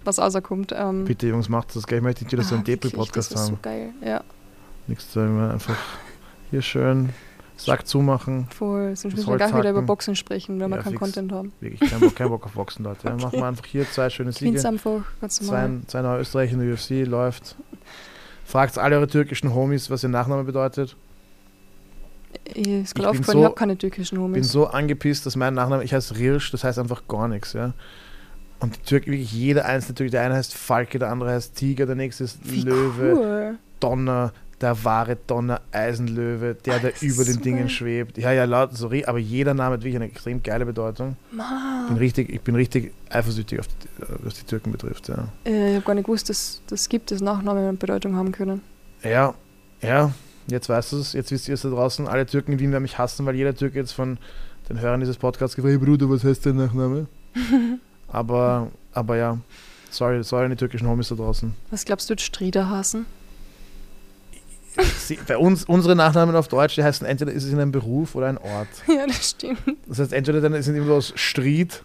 [0.06, 0.74] was rauskommt.
[0.76, 1.98] Ähm, Bitte, Jungs, macht das gleich.
[2.00, 3.56] Ich möchte nicht wieder so einen ah, Depri-Podcast Das ist haben.
[3.56, 3.90] so geil.
[4.06, 4.22] Ja,
[4.88, 5.76] Nichts sagen, einfach
[6.52, 7.10] hier schön
[7.56, 8.48] Sack zumachen.
[8.50, 8.96] voll.
[8.96, 9.82] Sonst müssen wir gleich Holz wieder über.
[9.84, 11.00] Boxen sprechen, wenn wir Ja, keinen fix.
[11.02, 11.54] Content haben.
[11.62, 13.08] Wirklich kein Bock, kein Bock auf Boxen, Leute.
[13.08, 14.68] Ja, Machen wir einfach hier zwei schöne Siege.
[14.68, 15.80] einfach ganz normal.
[15.88, 17.56] zwei neue Österreicher in der UFC, läuft.
[18.46, 20.96] Fragt alle eure türkischen Homies, was ihr Nachname bedeutet.
[22.46, 24.52] Ich Ich bin so- ich habe keine türkischen bin Homies.
[24.52, 27.74] so angepisst, dass mein Nachname, ich heiße Rirsch, das heißt einfach gar nichts, ja.
[28.64, 31.86] Und die Türken, wirklich jeder einzelne Türke, der eine heißt Falke, der andere heißt Tiger,
[31.86, 33.56] der nächste ist Wie Löwe, cool.
[33.82, 38.18] Donner, der wahre Donner, Eisenlöwe, der, der über den so Dingen schwebt.
[38.18, 41.18] Ja, ja, laut, sorry, aber jeder Name hat wirklich eine extrem geile Bedeutung.
[41.34, 45.28] Ich bin richtig, ich bin richtig eifersüchtig, auf die, was die Türken betrifft, ja.
[45.46, 48.62] Äh, ich habe gar nicht gewusst, dass das gibt, dass Nachnamen eine Bedeutung haben können.
[49.04, 49.34] Ja,
[49.82, 50.14] ja,
[50.48, 52.08] jetzt weißt du es, jetzt wisst ihr es da draußen.
[52.08, 54.18] Alle Türken in Wien werden mich hassen, weil jeder Türke jetzt von
[54.70, 57.08] den Hörern dieses Podcasts gefragt, hey Bruder, was heißt dein Nachname?
[58.14, 59.38] aber, aber ja,
[59.90, 61.54] sorry, sorry an die türkischen Homies da draußen.
[61.72, 63.06] Was glaubst du, Strieder hassen?
[65.00, 68.16] sie, bei uns, unsere Nachnamen auf Deutsch, die heißen entweder ist es in einem Beruf
[68.16, 68.68] oder ein Ort.
[68.88, 69.60] Ja, das stimmt.
[69.88, 71.84] Das heißt, entweder dann sind irgendwo aus Stried,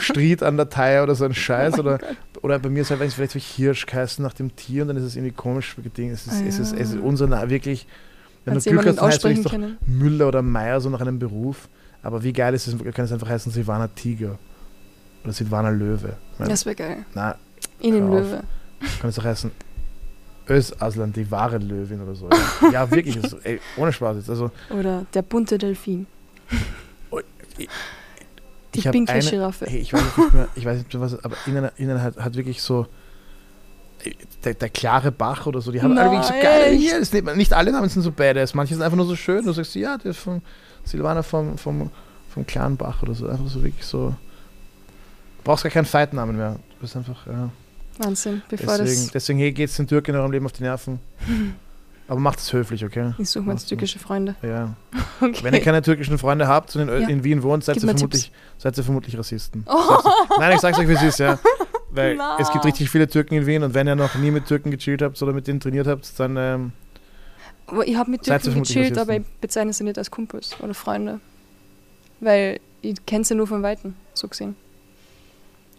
[0.00, 1.74] Stried an der Theier oder so ein Scheiß.
[1.76, 1.98] Oh oder,
[2.42, 4.88] oder bei mir ist halt, wenn es vielleicht wie Hirsch geheißen nach dem Tier und
[4.88, 6.12] dann ist es irgendwie komisch gedingt.
[6.12, 6.78] Es ist, Ah, es ist, ja.
[6.78, 7.86] es ist unser Name wirklich,
[8.44, 9.54] wenn Wenn du sie Glück hast, heißt es doch.
[9.86, 11.68] Müller oder Meier, so nach einem Beruf.
[12.02, 14.38] Aber wie geil ist es, kann es einfach heißen Silvana Tiger
[15.24, 16.14] oder Silvana Löwe.
[16.38, 17.04] Nein, Das wäre geil.
[17.14, 17.36] na,
[17.80, 18.10] Ihnen.
[18.10, 18.42] Löwe.
[19.00, 19.50] kann es auch heißen
[20.48, 22.28] Ös Aslan, die wahre Löwin oder so.
[22.62, 24.28] Ja, ja wirklich, das, ey, ohne Spaß jetzt.
[24.30, 26.06] Also, Oder der bunte Delfin.
[28.74, 29.66] Die ich habe pinkle eine, Giraffe.
[29.66, 32.34] Hey, ich weiß nicht mehr, ich weiß nicht mehr, was, aber innen, innen hat, hat
[32.34, 32.86] wirklich so
[34.44, 36.80] der, der klare Bach oder so, die haben alle wirklich so Nein, echt?
[36.80, 39.44] hier, das nicht, nicht alle Namen sind so badass, manche sind einfach nur so schön,
[39.44, 40.40] du sagst, ja, der ist von
[40.84, 41.90] Silvana vom, vom,
[42.30, 44.14] vom klaren Bach oder so, einfach so wirklich so,
[45.44, 47.50] brauchst gar keinen Fight-Namen mehr, du bist einfach, ja,
[47.98, 48.42] Wahnsinn.
[48.48, 49.10] Bevor deswegen, das.
[49.12, 50.98] deswegen hey, geht's den Türken in eurem Leben auf die Nerven,
[52.08, 53.12] aber macht es höflich, okay?
[53.18, 54.34] Ich suche mir jetzt türkische Freunde.
[54.42, 54.74] Ja.
[55.20, 55.38] Okay.
[55.44, 57.08] Wenn ihr keine türkischen Freunde habt und in, Ja.
[57.08, 59.64] in Wien wohnt, seid Gib ihr, vermutlich, seid ihr vermutlich Rassisten.
[59.68, 59.78] Oh.
[59.78, 60.04] Sag's-
[60.40, 61.38] Nein, ich sag's euch, wie es ist, ja.
[61.92, 62.38] Weil Na.
[62.40, 65.00] es gibt richtig viele Türken in Wien und wenn ihr noch nie mit Türken gechillt
[65.00, 66.72] habt oder mit denen trainiert habt, dann ähm,
[67.86, 71.20] ich habe mit ihr Türken gechillt, aber ich bezeichne sie nicht als Kumpels oder Freunde.
[72.18, 74.56] Weil ich kenne sie nur von Weitem, so gesehen.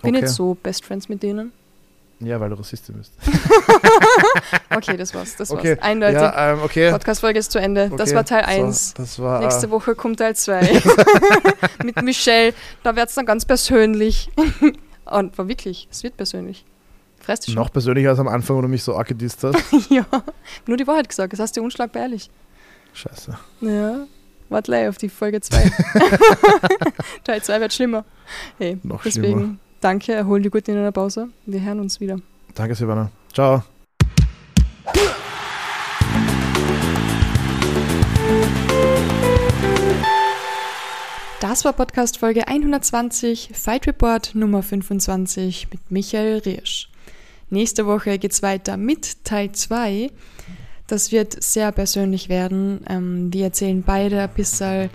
[0.03, 0.25] Bin okay.
[0.25, 1.51] nicht so Best Friends mit denen.
[2.19, 3.13] Ja, weil du Rassistin bist.
[4.75, 5.35] Okay, das war's.
[5.35, 5.83] Das Okay, war's.
[5.83, 6.19] Eindeutig.
[6.19, 6.91] Ja, ähm, okay.
[6.91, 7.91] Podcast-Folge ist zu Ende.
[7.95, 8.15] Das okay.
[8.15, 8.93] war Teil So, 1.
[8.95, 9.39] das war.
[9.39, 10.61] Nächste äh, Woche kommt Teil 2.
[11.83, 12.53] mit Michelle.
[12.81, 14.31] Da wird es dann ganz persönlich.
[15.05, 16.65] Und war wirklich, es wird persönlich.
[17.27, 17.55] Dich schon?
[17.55, 19.57] noch persönlicher als am Anfang, wo du mich so arg gedisst hast.
[19.89, 20.05] ja.
[20.65, 21.33] Nur die Wahrheit gesagt.
[21.33, 22.29] Das hast du unschlagbar ehrlich.
[22.93, 23.37] Scheiße.
[23.61, 24.07] Ja.
[24.49, 25.71] Warte auf die Folge 2.
[27.23, 28.05] Teil 2 wird schlimmer.
[28.57, 29.55] Hey, Noch deswegen schlimmer.
[29.83, 31.29] Danke, erhol dich gut in einer Pause.
[31.45, 32.17] Wir hören uns wieder.
[32.55, 33.11] Danke, Silvana.
[33.33, 33.63] Ciao.
[41.39, 46.89] Das war Podcast Folge 120, Fight Report Nummer 25 mit Michael Riersch.
[47.49, 50.09] Nächste Woche geht's weiter mit Teil 2.
[50.87, 52.81] Das wird sehr persönlich werden.
[52.87, 54.89] Ähm, wir erzählen beide ein bisschen,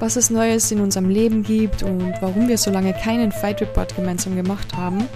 [0.00, 3.94] was es Neues in unserem Leben gibt und warum wir so lange keinen Fight Report
[3.94, 5.06] gemeinsam gemacht haben.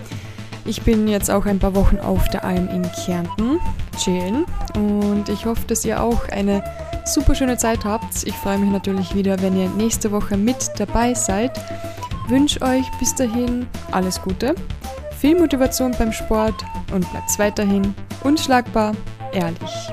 [0.66, 3.58] Ich bin jetzt auch ein paar Wochen auf der Alm in Kärnten,
[3.98, 6.62] chillen und ich hoffe, dass ihr auch eine
[7.04, 8.24] super schöne Zeit habt.
[8.24, 11.52] Ich freue mich natürlich wieder, wenn ihr nächste Woche mit dabei seid.
[12.28, 14.54] Wünsche euch bis dahin alles Gute,
[15.18, 18.94] viel Motivation beim Sport und bleibt weiterhin unschlagbar
[19.32, 19.92] ehrlich.